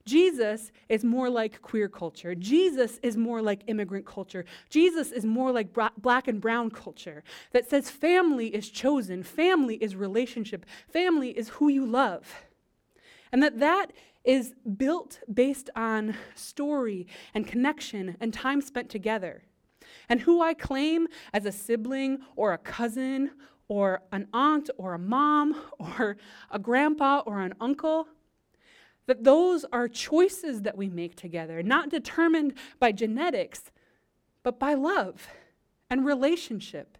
Jesus 0.06 0.72
is 0.88 1.04
more 1.04 1.30
like 1.30 1.62
queer 1.64 1.90
culture. 1.90 2.36
Jesus 2.36 3.00
is 3.02 3.18
more 3.18 3.42
like 3.42 3.64
immigrant 3.66 4.06
culture. 4.06 4.46
Jesus 4.70 5.12
is 5.12 5.26
more 5.26 5.52
like 5.52 5.76
black 5.98 6.28
and 6.28 6.40
brown 6.40 6.70
culture 6.70 7.24
that 7.54 7.68
says 7.68 7.90
family 7.90 8.48
is 8.48 8.70
chosen, 8.70 9.24
family 9.24 9.76
is 9.76 9.96
relationship, 9.96 10.66
family 10.88 11.32
is 11.32 11.50
who 11.50 11.70
you 11.70 11.86
love. 11.86 12.46
And 13.32 13.42
that 13.42 13.60
that 13.60 13.94
is 14.24 14.54
built 14.78 15.20
based 15.32 15.70
on 15.76 16.16
story 16.36 17.08
and 17.34 17.48
connection 17.48 18.16
and 18.20 18.32
time 18.34 18.62
spent 18.62 18.90
together. 18.90 19.44
And 20.08 20.22
who 20.22 20.42
I 20.42 20.54
claim 20.54 21.08
as 21.34 21.46
a 21.46 21.52
sibling 21.52 22.20
or 22.36 22.54
a 22.54 22.58
cousin 22.58 23.32
or 23.68 24.02
an 24.12 24.28
aunt 24.34 24.70
or 24.78 24.94
a 24.94 25.00
mom 25.00 25.56
or 25.80 26.18
a 26.52 26.60
grandpa 26.60 27.24
or 27.26 27.42
an 27.42 27.54
uncle. 27.60 28.08
That 29.08 29.24
those 29.24 29.66
are 29.72 29.88
choices 29.88 30.64
that 30.64 30.76
we 30.76 30.90
make 30.90 31.16
together, 31.16 31.62
not 31.62 31.90
determined 31.90 32.56
by 32.80 32.92
genetics, 32.92 33.72
but 34.42 34.58
by 34.58 34.74
love 34.74 35.28
and 35.92 36.06
relationship 36.06 36.98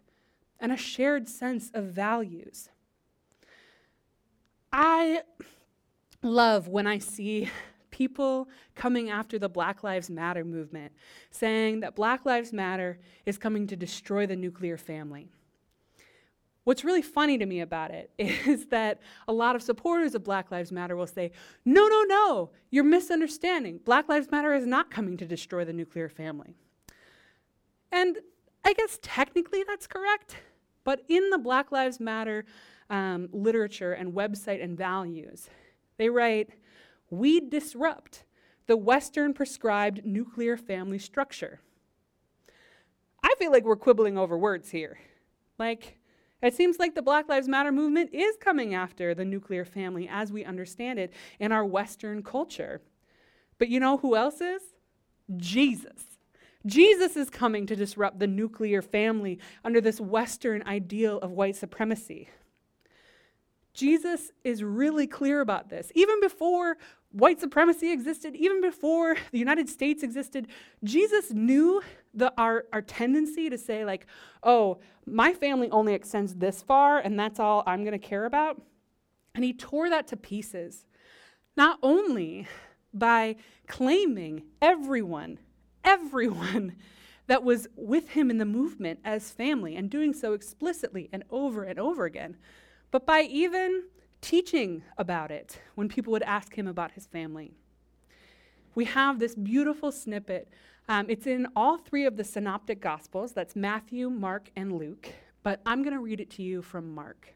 and 0.60 0.72
a 0.72 0.76
shared 0.76 1.28
sense 1.28 1.70
of 1.74 1.86
values. 1.86 2.68
I 4.72 5.22
love 6.22 6.68
when 6.68 6.86
I 6.86 6.98
see 6.98 7.50
people 7.90 8.48
coming 8.74 9.10
after 9.10 9.38
the 9.38 9.48
Black 9.48 9.82
Lives 9.82 10.10
Matter 10.10 10.44
movement, 10.44 10.92
saying 11.30 11.80
that 11.80 11.96
Black 11.96 12.26
Lives 12.26 12.52
Matter 12.52 12.98
is 13.24 13.38
coming 13.38 13.66
to 13.68 13.76
destroy 13.76 14.26
the 14.26 14.36
nuclear 14.36 14.76
family. 14.76 15.30
What's 16.66 16.82
really 16.82 17.00
funny 17.00 17.38
to 17.38 17.46
me 17.46 17.60
about 17.60 17.92
it 17.92 18.10
is 18.18 18.66
that 18.66 18.98
a 19.28 19.32
lot 19.32 19.54
of 19.54 19.62
supporters 19.62 20.16
of 20.16 20.24
Black 20.24 20.50
Lives 20.50 20.72
Matter 20.72 20.96
will 20.96 21.06
say, 21.06 21.30
no, 21.64 21.86
no, 21.86 22.02
no, 22.02 22.50
you're 22.70 22.82
misunderstanding. 22.82 23.78
Black 23.84 24.08
Lives 24.08 24.32
Matter 24.32 24.52
is 24.52 24.66
not 24.66 24.90
coming 24.90 25.16
to 25.18 25.24
destroy 25.26 25.64
the 25.64 25.72
nuclear 25.72 26.08
family. 26.08 26.56
And 27.92 28.18
I 28.64 28.72
guess 28.72 28.98
technically 29.00 29.62
that's 29.64 29.86
correct, 29.86 30.38
but 30.82 31.04
in 31.06 31.30
the 31.30 31.38
Black 31.38 31.70
Lives 31.70 32.00
Matter 32.00 32.44
um, 32.90 33.28
literature 33.30 33.92
and 33.92 34.12
website 34.12 34.60
and 34.60 34.76
values, 34.76 35.48
they 35.98 36.08
write, 36.08 36.50
we 37.10 37.38
disrupt 37.38 38.24
the 38.66 38.76
Western 38.76 39.34
prescribed 39.34 40.04
nuclear 40.04 40.56
family 40.56 40.98
structure. 40.98 41.60
I 43.22 43.36
feel 43.38 43.52
like 43.52 43.62
we're 43.62 43.76
quibbling 43.76 44.18
over 44.18 44.36
words 44.36 44.72
here. 44.72 44.98
Like, 45.60 46.00
it 46.46 46.54
seems 46.54 46.78
like 46.78 46.94
the 46.94 47.02
Black 47.02 47.28
Lives 47.28 47.48
Matter 47.48 47.72
movement 47.72 48.10
is 48.12 48.36
coming 48.40 48.74
after 48.74 49.14
the 49.14 49.24
nuclear 49.24 49.64
family 49.64 50.08
as 50.10 50.32
we 50.32 50.44
understand 50.44 50.98
it 50.98 51.12
in 51.40 51.52
our 51.52 51.64
Western 51.64 52.22
culture. 52.22 52.80
But 53.58 53.68
you 53.68 53.80
know 53.80 53.96
who 53.98 54.16
else 54.16 54.40
is? 54.40 54.62
Jesus. 55.36 56.18
Jesus 56.66 57.16
is 57.16 57.30
coming 57.30 57.66
to 57.66 57.76
disrupt 57.76 58.18
the 58.18 58.26
nuclear 58.26 58.82
family 58.82 59.38
under 59.64 59.80
this 59.80 60.00
Western 60.00 60.62
ideal 60.64 61.18
of 61.18 61.30
white 61.30 61.56
supremacy. 61.56 62.28
Jesus 63.72 64.32
is 64.42 64.64
really 64.64 65.06
clear 65.06 65.40
about 65.40 65.68
this. 65.68 65.92
Even 65.94 66.20
before 66.20 66.78
white 67.16 67.40
supremacy 67.40 67.90
existed, 67.90 68.36
even 68.36 68.60
before 68.60 69.16
the 69.32 69.38
United 69.38 69.68
States 69.68 70.02
existed, 70.02 70.48
Jesus 70.84 71.32
knew 71.32 71.82
the, 72.14 72.32
our, 72.38 72.64
our 72.72 72.82
tendency 72.82 73.48
to 73.48 73.58
say, 73.58 73.84
like, 73.84 74.06
oh, 74.42 74.78
my 75.06 75.32
family 75.32 75.70
only 75.70 75.94
extends 75.94 76.34
this 76.34 76.62
far, 76.62 76.98
and 76.98 77.18
that's 77.18 77.40
all 77.40 77.62
I'm 77.66 77.84
going 77.84 77.98
to 77.98 78.06
care 78.06 78.26
about. 78.26 78.60
And 79.34 79.44
he 79.44 79.52
tore 79.52 79.90
that 79.90 80.06
to 80.08 80.16
pieces, 80.16 80.84
not 81.56 81.78
only 81.82 82.46
by 82.92 83.36
claiming 83.66 84.42
everyone, 84.60 85.38
everyone 85.84 86.76
that 87.26 87.42
was 87.42 87.66
with 87.76 88.10
him 88.10 88.30
in 88.30 88.38
the 88.38 88.44
movement 88.44 89.00
as 89.04 89.30
family, 89.30 89.74
and 89.74 89.90
doing 89.90 90.12
so 90.12 90.32
explicitly 90.32 91.08
and 91.12 91.24
over 91.30 91.64
and 91.64 91.78
over 91.78 92.04
again 92.04 92.36
but 92.90 93.06
by 93.06 93.22
even 93.22 93.84
teaching 94.26 94.82
about 94.98 95.30
it 95.30 95.60
when 95.76 95.88
people 95.88 96.10
would 96.10 96.22
ask 96.24 96.56
him 96.58 96.66
about 96.66 96.90
his 96.90 97.06
family. 97.06 97.52
We 98.74 98.84
have 98.86 99.20
this 99.20 99.36
beautiful 99.36 99.92
snippet. 99.92 100.48
Um, 100.88 101.06
it's 101.08 101.28
in 101.28 101.46
all 101.54 101.78
three 101.78 102.06
of 102.06 102.16
the 102.16 102.24
synoptic 102.24 102.80
gospels 102.80 103.32
that's 103.32 103.54
Matthew, 103.54 104.10
Mark, 104.10 104.50
and 104.56 104.72
Luke. 104.72 105.10
But 105.44 105.60
I'm 105.64 105.84
going 105.84 105.94
to 105.94 106.00
read 106.00 106.18
it 106.18 106.28
to 106.30 106.42
you 106.42 106.60
from 106.60 106.92
Mark. 106.92 107.34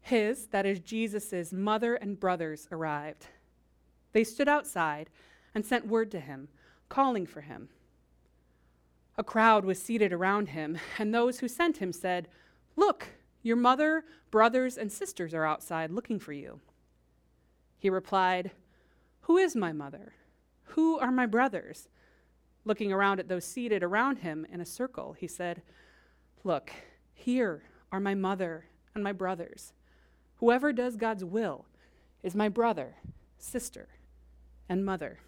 His, 0.00 0.46
that 0.46 0.64
is 0.64 0.80
Jesus' 0.80 1.52
mother 1.52 1.96
and 1.96 2.18
brothers, 2.18 2.66
arrived. 2.72 3.26
They 4.14 4.24
stood 4.24 4.48
outside 4.48 5.10
and 5.54 5.66
sent 5.66 5.86
word 5.86 6.10
to 6.12 6.20
him, 6.20 6.48
calling 6.88 7.26
for 7.26 7.42
him. 7.42 7.68
A 9.18 9.24
crowd 9.24 9.64
was 9.64 9.82
seated 9.82 10.12
around 10.12 10.50
him, 10.50 10.78
and 10.98 11.12
those 11.12 11.40
who 11.40 11.48
sent 11.48 11.78
him 11.78 11.92
said, 11.92 12.28
Look, 12.76 13.08
your 13.42 13.56
mother, 13.56 14.04
brothers, 14.30 14.78
and 14.78 14.92
sisters 14.92 15.34
are 15.34 15.44
outside 15.44 15.90
looking 15.90 16.20
for 16.20 16.32
you. 16.32 16.60
He 17.78 17.90
replied, 17.90 18.52
Who 19.22 19.36
is 19.36 19.56
my 19.56 19.72
mother? 19.72 20.12
Who 20.74 21.00
are 21.00 21.10
my 21.10 21.26
brothers? 21.26 21.88
Looking 22.64 22.92
around 22.92 23.18
at 23.18 23.28
those 23.28 23.44
seated 23.44 23.82
around 23.82 24.18
him 24.18 24.46
in 24.52 24.60
a 24.60 24.66
circle, 24.66 25.14
he 25.18 25.26
said, 25.26 25.62
Look, 26.44 26.70
here 27.12 27.64
are 27.90 28.00
my 28.00 28.14
mother 28.14 28.66
and 28.94 29.02
my 29.02 29.12
brothers. 29.12 29.72
Whoever 30.36 30.72
does 30.72 30.96
God's 30.96 31.24
will 31.24 31.66
is 32.22 32.36
my 32.36 32.48
brother, 32.48 32.94
sister, 33.36 33.88
and 34.68 34.84
mother. 34.84 35.18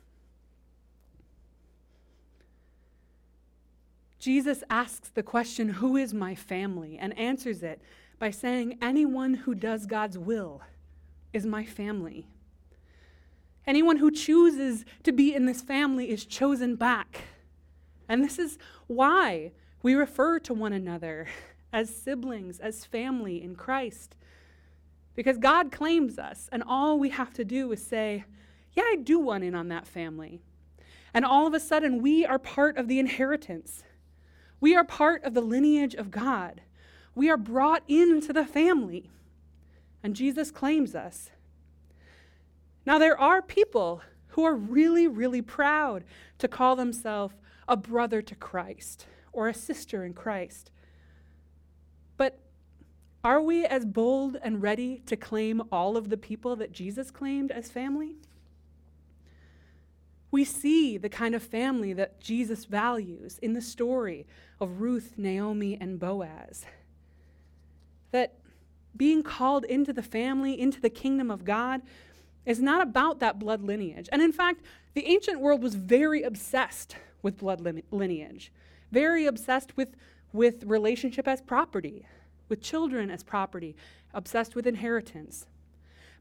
Jesus 4.20 4.62
asks 4.68 5.08
the 5.08 5.22
question, 5.22 5.70
Who 5.70 5.96
is 5.96 6.12
my 6.14 6.34
family? 6.34 6.98
and 7.00 7.18
answers 7.18 7.62
it 7.62 7.80
by 8.18 8.30
saying, 8.30 8.78
Anyone 8.80 9.34
who 9.34 9.54
does 9.54 9.86
God's 9.86 10.18
will 10.18 10.60
is 11.32 11.46
my 11.46 11.64
family. 11.64 12.26
Anyone 13.66 13.96
who 13.96 14.10
chooses 14.10 14.84
to 15.04 15.12
be 15.12 15.34
in 15.34 15.46
this 15.46 15.62
family 15.62 16.10
is 16.10 16.26
chosen 16.26 16.76
back. 16.76 17.22
And 18.08 18.22
this 18.22 18.38
is 18.38 18.58
why 18.88 19.52
we 19.82 19.94
refer 19.94 20.38
to 20.40 20.52
one 20.52 20.74
another 20.74 21.26
as 21.72 21.94
siblings, 21.94 22.60
as 22.60 22.84
family 22.84 23.42
in 23.42 23.56
Christ. 23.56 24.16
Because 25.14 25.38
God 25.38 25.72
claims 25.72 26.18
us, 26.18 26.48
and 26.52 26.62
all 26.66 26.98
we 26.98 27.08
have 27.10 27.32
to 27.34 27.44
do 27.44 27.72
is 27.72 27.82
say, 27.82 28.24
Yeah, 28.74 28.84
I 28.84 28.96
do 28.96 29.18
want 29.18 29.44
in 29.44 29.54
on 29.54 29.68
that 29.68 29.86
family. 29.86 30.40
And 31.14 31.24
all 31.24 31.46
of 31.46 31.54
a 31.54 31.60
sudden, 31.60 32.02
we 32.02 32.26
are 32.26 32.38
part 32.38 32.76
of 32.76 32.86
the 32.86 32.98
inheritance. 32.98 33.82
We 34.60 34.76
are 34.76 34.84
part 34.84 35.24
of 35.24 35.34
the 35.34 35.40
lineage 35.40 35.94
of 35.94 36.10
God. 36.10 36.60
We 37.14 37.30
are 37.30 37.36
brought 37.36 37.82
into 37.88 38.32
the 38.32 38.44
family. 38.44 39.10
And 40.02 40.14
Jesus 40.14 40.50
claims 40.50 40.94
us. 40.94 41.30
Now, 42.86 42.98
there 42.98 43.18
are 43.18 43.42
people 43.42 44.02
who 44.28 44.44
are 44.44 44.54
really, 44.54 45.06
really 45.06 45.42
proud 45.42 46.04
to 46.38 46.48
call 46.48 46.76
themselves 46.76 47.34
a 47.68 47.76
brother 47.76 48.22
to 48.22 48.34
Christ 48.34 49.06
or 49.32 49.48
a 49.48 49.54
sister 49.54 50.04
in 50.04 50.14
Christ. 50.14 50.70
But 52.16 52.38
are 53.22 53.40
we 53.40 53.64
as 53.64 53.84
bold 53.84 54.36
and 54.42 54.62
ready 54.62 55.02
to 55.06 55.16
claim 55.16 55.62
all 55.70 55.96
of 55.96 56.08
the 56.08 56.16
people 56.16 56.56
that 56.56 56.72
Jesus 56.72 57.10
claimed 57.10 57.50
as 57.50 57.70
family? 57.70 58.16
We 60.30 60.44
see 60.44 60.96
the 60.96 61.08
kind 61.08 61.34
of 61.34 61.42
family 61.42 61.92
that 61.94 62.20
Jesus 62.20 62.64
values 62.64 63.38
in 63.42 63.52
the 63.52 63.60
story 63.60 64.26
of 64.60 64.80
Ruth, 64.80 65.14
Naomi, 65.16 65.76
and 65.80 65.98
Boaz. 65.98 66.64
That 68.12 68.34
being 68.96 69.22
called 69.22 69.64
into 69.64 69.92
the 69.92 70.02
family, 70.02 70.60
into 70.60 70.80
the 70.80 70.90
kingdom 70.90 71.30
of 71.30 71.44
God, 71.44 71.82
is 72.46 72.60
not 72.60 72.82
about 72.82 73.20
that 73.20 73.38
blood 73.38 73.62
lineage. 73.62 74.08
And 74.12 74.22
in 74.22 74.32
fact, 74.32 74.62
the 74.94 75.06
ancient 75.06 75.40
world 75.40 75.62
was 75.62 75.74
very 75.74 76.22
obsessed 76.22 76.96
with 77.22 77.38
blood 77.38 77.60
lineage, 77.90 78.52
very 78.90 79.26
obsessed 79.26 79.76
with, 79.76 79.96
with 80.32 80.64
relationship 80.64 81.28
as 81.28 81.40
property, 81.40 82.06
with 82.48 82.62
children 82.62 83.10
as 83.10 83.22
property, 83.22 83.76
obsessed 84.12 84.54
with 84.54 84.66
inheritance. 84.66 85.46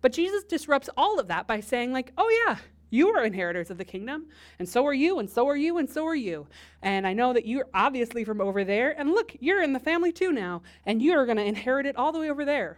But 0.02 0.13
Jesus 0.13 0.43
disrupts 0.43 0.89
all 0.95 1.19
of 1.19 1.28
that 1.28 1.48
by 1.48 1.60
saying, 1.60 1.91
like, 1.91 2.12
oh 2.17 2.45
yeah, 2.48 2.58
you 2.89 3.10
are 3.10 3.23
inheritors 3.23 3.69
of 3.69 3.78
the 3.78 3.86
kingdom, 3.86 4.25
and 4.58 4.67
so 4.67 4.86
are 4.86 4.93
you, 4.93 5.19
and 5.19 5.30
so 5.30 5.47
are 5.47 5.58
you, 5.58 5.78
and 5.78 5.89
so 5.89 6.06
are 6.06 6.15
you. 6.15 6.47
And 6.82 7.06
I 7.06 7.13
know 7.13 7.34
that 7.34 7.45
you're 7.45 7.67
obviously 7.73 8.23
from 8.23 8.41
over 8.41 8.63
there, 8.63 8.99
and 8.99 9.12
look, 9.12 9.36
you're 9.39 9.62
in 9.62 9.73
the 9.73 9.80
family 9.80 10.12
too 10.12 10.32
now, 10.32 10.62
and 10.86 11.02
you 11.02 11.13
are 11.13 11.25
going 11.25 11.38
to 11.38 11.43
inherit 11.43 11.86
it 11.86 11.95
all 11.95 12.12
the 12.12 12.19
way 12.19 12.30
over 12.30 12.45
there. 12.45 12.78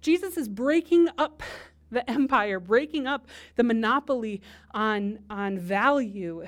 Jesus 0.00 0.36
is 0.36 0.48
breaking 0.48 1.08
up 1.18 1.42
the 1.90 2.08
empire, 2.10 2.60
breaking 2.60 3.06
up 3.06 3.26
the 3.56 3.62
monopoly 3.62 4.42
on, 4.72 5.20
on 5.30 5.58
value, 5.58 6.44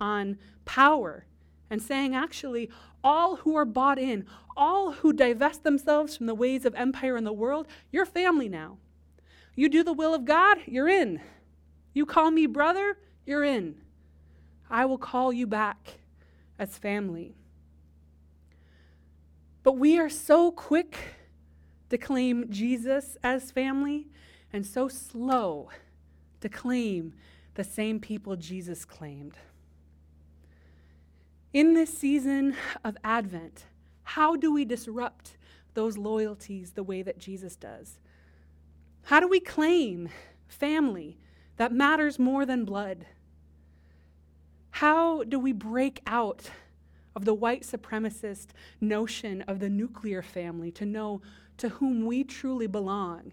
on 0.00 0.38
power, 0.64 1.24
and 1.70 1.80
saying, 1.80 2.14
actually, 2.14 2.68
all 3.02 3.36
who 3.36 3.56
are 3.56 3.64
bought 3.64 3.98
in, 3.98 4.26
all 4.56 4.92
who 4.92 5.12
divest 5.12 5.62
themselves 5.64 6.16
from 6.16 6.26
the 6.26 6.34
ways 6.34 6.64
of 6.64 6.74
empire 6.74 7.16
in 7.16 7.24
the 7.24 7.32
world, 7.32 7.66
you're 7.90 8.04
family 8.04 8.48
now. 8.48 8.76
You 9.54 9.68
do 9.68 9.82
the 9.82 9.92
will 9.92 10.14
of 10.14 10.24
God, 10.24 10.58
you're 10.66 10.88
in. 10.88 11.20
You 11.92 12.06
call 12.06 12.30
me 12.30 12.46
brother, 12.46 12.96
you're 13.26 13.44
in. 13.44 13.76
I 14.68 14.84
will 14.84 14.98
call 14.98 15.32
you 15.32 15.46
back 15.46 15.98
as 16.58 16.78
family. 16.78 17.34
But 19.62 19.72
we 19.72 19.98
are 19.98 20.08
so 20.08 20.52
quick 20.52 20.96
to 21.90 21.98
claim 21.98 22.50
Jesus 22.50 23.16
as 23.22 23.50
family 23.50 24.06
and 24.52 24.64
so 24.64 24.88
slow 24.88 25.70
to 26.40 26.48
claim 26.48 27.14
the 27.54 27.64
same 27.64 28.00
people 28.00 28.36
Jesus 28.36 28.84
claimed. 28.84 29.36
In 31.52 31.74
this 31.74 31.96
season 31.96 32.56
of 32.84 32.96
Advent, 33.02 33.64
how 34.04 34.36
do 34.36 34.52
we 34.52 34.64
disrupt 34.64 35.36
those 35.74 35.98
loyalties 35.98 36.72
the 36.72 36.82
way 36.82 37.02
that 37.02 37.18
Jesus 37.18 37.56
does? 37.56 37.98
How 39.04 39.20
do 39.20 39.28
we 39.28 39.40
claim 39.40 40.08
family 40.46 41.18
that 41.60 41.72
matters 41.72 42.18
more 42.18 42.46
than 42.46 42.64
blood? 42.64 43.04
How 44.70 45.24
do 45.24 45.38
we 45.38 45.52
break 45.52 46.00
out 46.06 46.50
of 47.14 47.26
the 47.26 47.34
white 47.34 47.64
supremacist 47.64 48.46
notion 48.80 49.42
of 49.42 49.60
the 49.60 49.68
nuclear 49.68 50.22
family 50.22 50.70
to 50.70 50.86
know 50.86 51.20
to 51.58 51.68
whom 51.68 52.06
we 52.06 52.24
truly 52.24 52.66
belong 52.66 53.32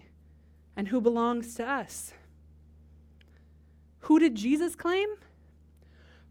and 0.75 0.89
who 0.89 0.99
belongs 0.99 1.55
to 1.55 1.65
us? 1.65 2.11
Who 3.99 4.19
did 4.19 4.35
Jesus 4.35 4.75
claim? 4.75 5.07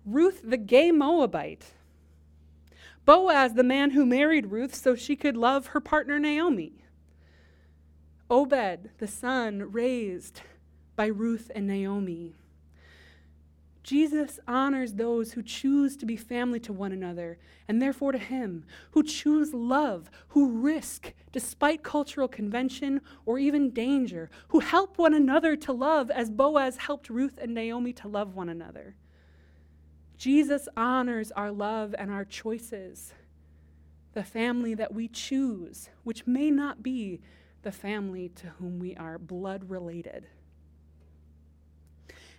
Ruth 0.04 0.42
the 0.44 0.58
gay 0.58 0.92
Moabite. 0.92 1.64
Boaz, 3.06 3.54
the 3.54 3.64
man 3.64 3.92
who 3.92 4.04
married 4.04 4.50
Ruth 4.50 4.74
so 4.74 4.96
she 4.96 5.16
could 5.16 5.34
love 5.34 5.68
her 5.68 5.80
partner 5.80 6.18
Naomi. 6.18 6.84
Obed, 8.28 8.90
the 8.98 9.08
son 9.08 9.72
raised 9.72 10.42
by 10.96 11.06
Ruth 11.06 11.50
and 11.54 11.66
Naomi. 11.66 12.34
Jesus 13.86 14.40
honors 14.48 14.94
those 14.94 15.34
who 15.34 15.44
choose 15.44 15.96
to 15.96 16.06
be 16.06 16.16
family 16.16 16.58
to 16.58 16.72
one 16.72 16.90
another 16.90 17.38
and 17.68 17.80
therefore 17.80 18.10
to 18.10 18.18
Him, 18.18 18.64
who 18.90 19.04
choose 19.04 19.54
love, 19.54 20.10
who 20.28 20.50
risk 20.50 21.12
despite 21.30 21.84
cultural 21.84 22.26
convention 22.26 23.00
or 23.24 23.38
even 23.38 23.70
danger, 23.70 24.28
who 24.48 24.58
help 24.58 24.98
one 24.98 25.14
another 25.14 25.54
to 25.54 25.72
love 25.72 26.10
as 26.10 26.30
Boaz 26.30 26.78
helped 26.78 27.08
Ruth 27.08 27.38
and 27.40 27.54
Naomi 27.54 27.92
to 27.92 28.08
love 28.08 28.34
one 28.34 28.48
another. 28.48 28.96
Jesus 30.18 30.68
honors 30.76 31.30
our 31.30 31.52
love 31.52 31.94
and 31.96 32.10
our 32.10 32.24
choices, 32.24 33.14
the 34.14 34.24
family 34.24 34.74
that 34.74 34.94
we 34.94 35.06
choose, 35.06 35.90
which 36.02 36.26
may 36.26 36.50
not 36.50 36.82
be 36.82 37.20
the 37.62 37.70
family 37.70 38.30
to 38.30 38.48
whom 38.58 38.80
we 38.80 38.96
are 38.96 39.16
blood 39.16 39.70
related. 39.70 40.26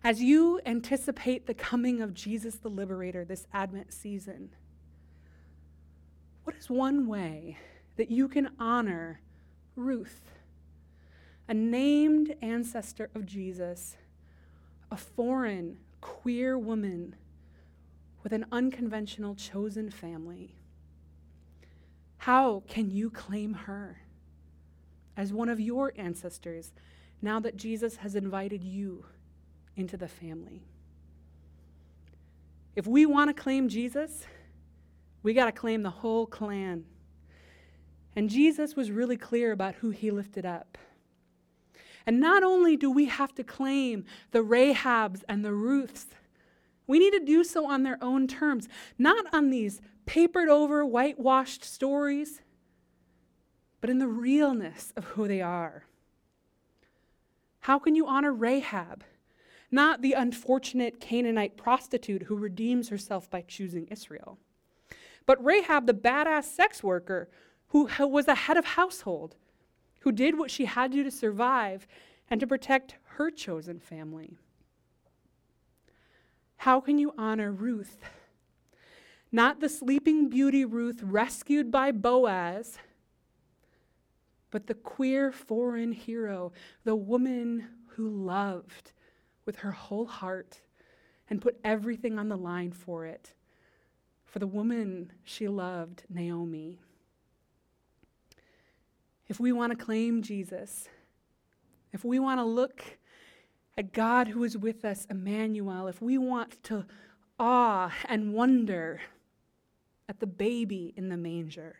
As 0.03 0.21
you 0.21 0.61
anticipate 0.65 1.47
the 1.47 1.53
coming 1.53 2.01
of 2.01 2.13
Jesus 2.13 2.55
the 2.55 2.69
Liberator 2.69 3.25
this 3.25 3.47
Advent 3.51 3.91
season, 3.91 4.49
what 6.43 6.55
is 6.55 6.69
one 6.69 7.07
way 7.07 7.57
that 7.97 8.09
you 8.09 8.27
can 8.27 8.49
honor 8.59 9.19
Ruth, 9.75 10.31
a 11.47 11.53
named 11.53 12.35
ancestor 12.41 13.09
of 13.15 13.25
Jesus, 13.25 13.97
a 14.91 14.97
foreign, 14.97 15.77
queer 15.99 16.57
woman 16.57 17.15
with 18.23 18.31
an 18.31 18.45
unconventional 18.51 19.35
chosen 19.35 19.89
family? 19.89 20.55
How 22.19 22.63
can 22.67 22.91
you 22.91 23.09
claim 23.09 23.53
her 23.53 24.01
as 25.15 25.33
one 25.33 25.49
of 25.49 25.59
your 25.59 25.91
ancestors 25.97 26.71
now 27.21 27.39
that 27.39 27.57
Jesus 27.57 27.97
has 27.97 28.15
invited 28.15 28.63
you? 28.63 29.05
Into 29.77 29.95
the 29.95 30.07
family. 30.07 30.63
If 32.75 32.85
we 32.85 33.05
want 33.05 33.29
to 33.29 33.33
claim 33.33 33.69
Jesus, 33.69 34.25
we 35.23 35.33
got 35.33 35.45
to 35.45 35.51
claim 35.51 35.83
the 35.83 35.89
whole 35.89 36.25
clan. 36.25 36.83
And 38.15 38.29
Jesus 38.29 38.75
was 38.75 38.91
really 38.91 39.17
clear 39.17 39.51
about 39.51 39.75
who 39.75 39.91
he 39.91 40.11
lifted 40.11 40.45
up. 40.45 40.77
And 42.05 42.19
not 42.19 42.43
only 42.43 42.75
do 42.75 42.89
we 42.89 43.05
have 43.05 43.33
to 43.35 43.43
claim 43.43 44.05
the 44.31 44.43
Rahabs 44.43 45.23
and 45.29 45.43
the 45.43 45.53
Ruths, 45.53 46.07
we 46.87 46.99
need 46.99 47.11
to 47.11 47.19
do 47.19 47.43
so 47.43 47.69
on 47.69 47.83
their 47.83 47.97
own 48.01 48.27
terms, 48.27 48.67
not 48.97 49.25
on 49.33 49.49
these 49.49 49.81
papered 50.05 50.49
over, 50.49 50.85
whitewashed 50.85 51.63
stories, 51.63 52.41
but 53.81 53.89
in 53.89 53.99
the 53.99 54.07
realness 54.07 54.93
of 54.95 55.03
who 55.05 55.27
they 55.27 55.41
are. 55.41 55.83
How 57.61 57.77
can 57.77 57.95
you 57.95 58.07
honor 58.07 58.33
Rahab? 58.33 59.03
Not 59.69 60.01
the 60.01 60.13
unfortunate 60.13 60.99
Canaanite 60.99 61.57
prostitute 61.57 62.23
who 62.23 62.35
redeems 62.35 62.89
herself 62.89 63.29
by 63.29 63.41
choosing 63.41 63.87
Israel, 63.87 64.37
but 65.25 65.43
Rahab, 65.43 65.85
the 65.87 65.93
badass 65.93 66.45
sex 66.45 66.81
worker 66.83 67.29
who 67.69 67.89
was 67.99 68.27
a 68.27 68.35
head 68.35 68.55
of 68.55 68.63
household, 68.63 69.35
who 70.01 70.11
did 70.11 70.37
what 70.37 70.49
she 70.49 70.65
had 70.65 70.91
to 70.91 70.97
do 70.97 71.03
to 71.03 71.11
survive 71.11 71.85
and 72.29 72.39
to 72.39 72.47
protect 72.47 72.95
her 73.15 73.29
chosen 73.29 73.79
family. 73.79 74.37
How 76.57 76.79
can 76.79 76.97
you 76.97 77.13
honor 77.17 77.51
Ruth? 77.51 77.97
Not 79.31 79.59
the 79.59 79.67
sleeping 79.67 80.29
beauty 80.29 80.63
Ruth 80.63 81.03
rescued 81.03 81.69
by 81.69 81.91
Boaz, 81.91 82.77
but 84.49 84.67
the 84.67 84.73
queer 84.73 85.33
foreign 85.33 85.91
hero, 85.91 86.53
the 86.85 86.95
woman 86.95 87.67
who 87.89 88.07
loved 88.07 88.93
with 89.47 89.55
her 89.57 89.71
whole 89.71 90.05
heart 90.05 90.61
and 91.29 91.41
put 91.41 91.59
everything 91.63 92.19
on 92.19 92.29
the 92.29 92.37
line 92.37 92.71
for 92.71 93.07
it, 93.07 93.33
for 94.25 94.37
the 94.37 94.45
woman 94.45 95.11
she 95.23 95.47
loved, 95.47 96.03
Naomi. 96.09 96.79
If 99.27 99.39
we 99.39 99.51
want 99.51 99.71
to 99.71 99.83
claim 99.83 100.21
Jesus, 100.21 100.87
if 101.91 102.05
we 102.05 102.19
want 102.19 102.39
to 102.39 102.45
look 102.45 102.83
at 103.77 103.93
God 103.93 104.27
who 104.27 104.43
is 104.43 104.57
with 104.57 104.85
us, 104.85 105.07
Emmanuel, 105.09 105.87
if 105.87 106.01
we 106.01 106.17
want 106.17 106.61
to 106.63 106.85
awe 107.39 107.91
and 108.07 108.33
wonder 108.33 109.01
at 110.07 110.19
the 110.19 110.27
baby 110.27 110.93
in 110.95 111.09
the 111.09 111.17
manger, 111.17 111.77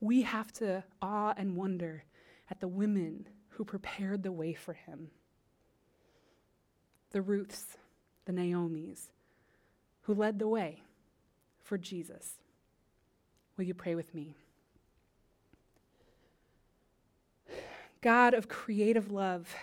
we 0.00 0.22
have 0.22 0.52
to 0.54 0.84
awe 1.00 1.34
and 1.36 1.56
wonder 1.56 2.04
at 2.50 2.60
the 2.60 2.68
women 2.68 3.28
who 3.50 3.64
prepared 3.64 4.22
the 4.22 4.32
way 4.32 4.54
for 4.54 4.72
him 4.72 5.10
the 7.10 7.22
Ruths, 7.22 7.76
the 8.24 8.32
Naomis, 8.32 9.08
who 10.02 10.14
led 10.14 10.38
the 10.38 10.48
way 10.48 10.82
for 11.62 11.78
Jesus. 11.78 12.34
Will 13.56 13.64
you 13.64 13.74
pray 13.74 13.94
with 13.94 14.14
me? 14.14 14.34
God 18.00 18.32
of 18.32 18.48
creative 18.48 19.10
love, 19.10 19.54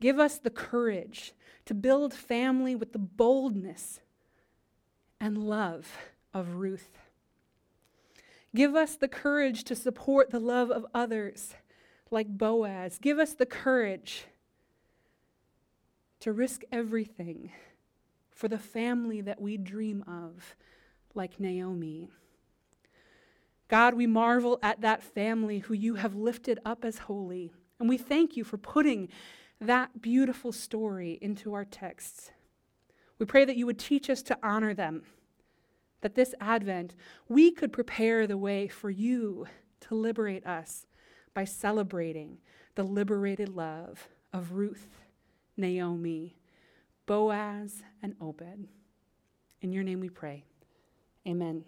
give 0.00 0.18
us 0.18 0.38
the 0.38 0.50
courage 0.50 1.32
to 1.66 1.74
build 1.74 2.12
family 2.12 2.74
with 2.74 2.92
the 2.92 2.98
boldness 2.98 4.00
and 5.20 5.38
love 5.38 5.86
of 6.34 6.54
Ruth. 6.54 6.98
Give 8.54 8.74
us 8.74 8.96
the 8.96 9.08
courage 9.08 9.64
to 9.64 9.76
support 9.76 10.30
the 10.30 10.40
love 10.40 10.70
of 10.70 10.86
others 10.94 11.54
like 12.10 12.26
Boaz. 12.26 12.98
Give 12.98 13.18
us 13.18 13.34
the 13.34 13.46
courage 13.46 14.24
to 16.20 16.32
risk 16.32 16.62
everything 16.72 17.50
for 18.30 18.48
the 18.48 18.58
family 18.58 19.20
that 19.20 19.40
we 19.40 19.56
dream 19.56 20.04
of, 20.06 20.56
like 21.14 21.40
Naomi. 21.40 22.08
God, 23.68 23.94
we 23.94 24.06
marvel 24.06 24.58
at 24.62 24.80
that 24.80 25.02
family 25.02 25.58
who 25.58 25.74
you 25.74 25.96
have 25.96 26.14
lifted 26.14 26.58
up 26.64 26.84
as 26.84 26.98
holy, 26.98 27.52
and 27.78 27.88
we 27.88 27.98
thank 27.98 28.36
you 28.36 28.44
for 28.44 28.56
putting 28.56 29.08
that 29.60 30.00
beautiful 30.00 30.52
story 30.52 31.18
into 31.20 31.52
our 31.52 31.64
texts. 31.64 32.30
We 33.18 33.26
pray 33.26 33.44
that 33.44 33.56
you 33.56 33.66
would 33.66 33.78
teach 33.78 34.08
us 34.08 34.22
to 34.22 34.38
honor 34.42 34.72
them, 34.72 35.02
that 36.00 36.14
this 36.14 36.34
Advent 36.40 36.94
we 37.28 37.50
could 37.50 37.72
prepare 37.72 38.26
the 38.26 38.38
way 38.38 38.68
for 38.68 38.90
you 38.90 39.46
to 39.80 39.94
liberate 39.94 40.46
us 40.46 40.86
by 41.34 41.44
celebrating 41.44 42.38
the 42.76 42.84
liberated 42.84 43.48
love 43.48 44.08
of 44.32 44.52
Ruth 44.52 44.97
Naomi, 45.58 46.36
Boaz, 47.06 47.82
and 48.02 48.14
Obed. 48.20 48.68
In 49.60 49.72
your 49.72 49.82
name 49.82 50.00
we 50.00 50.08
pray. 50.08 50.44
Amen. 51.26 51.64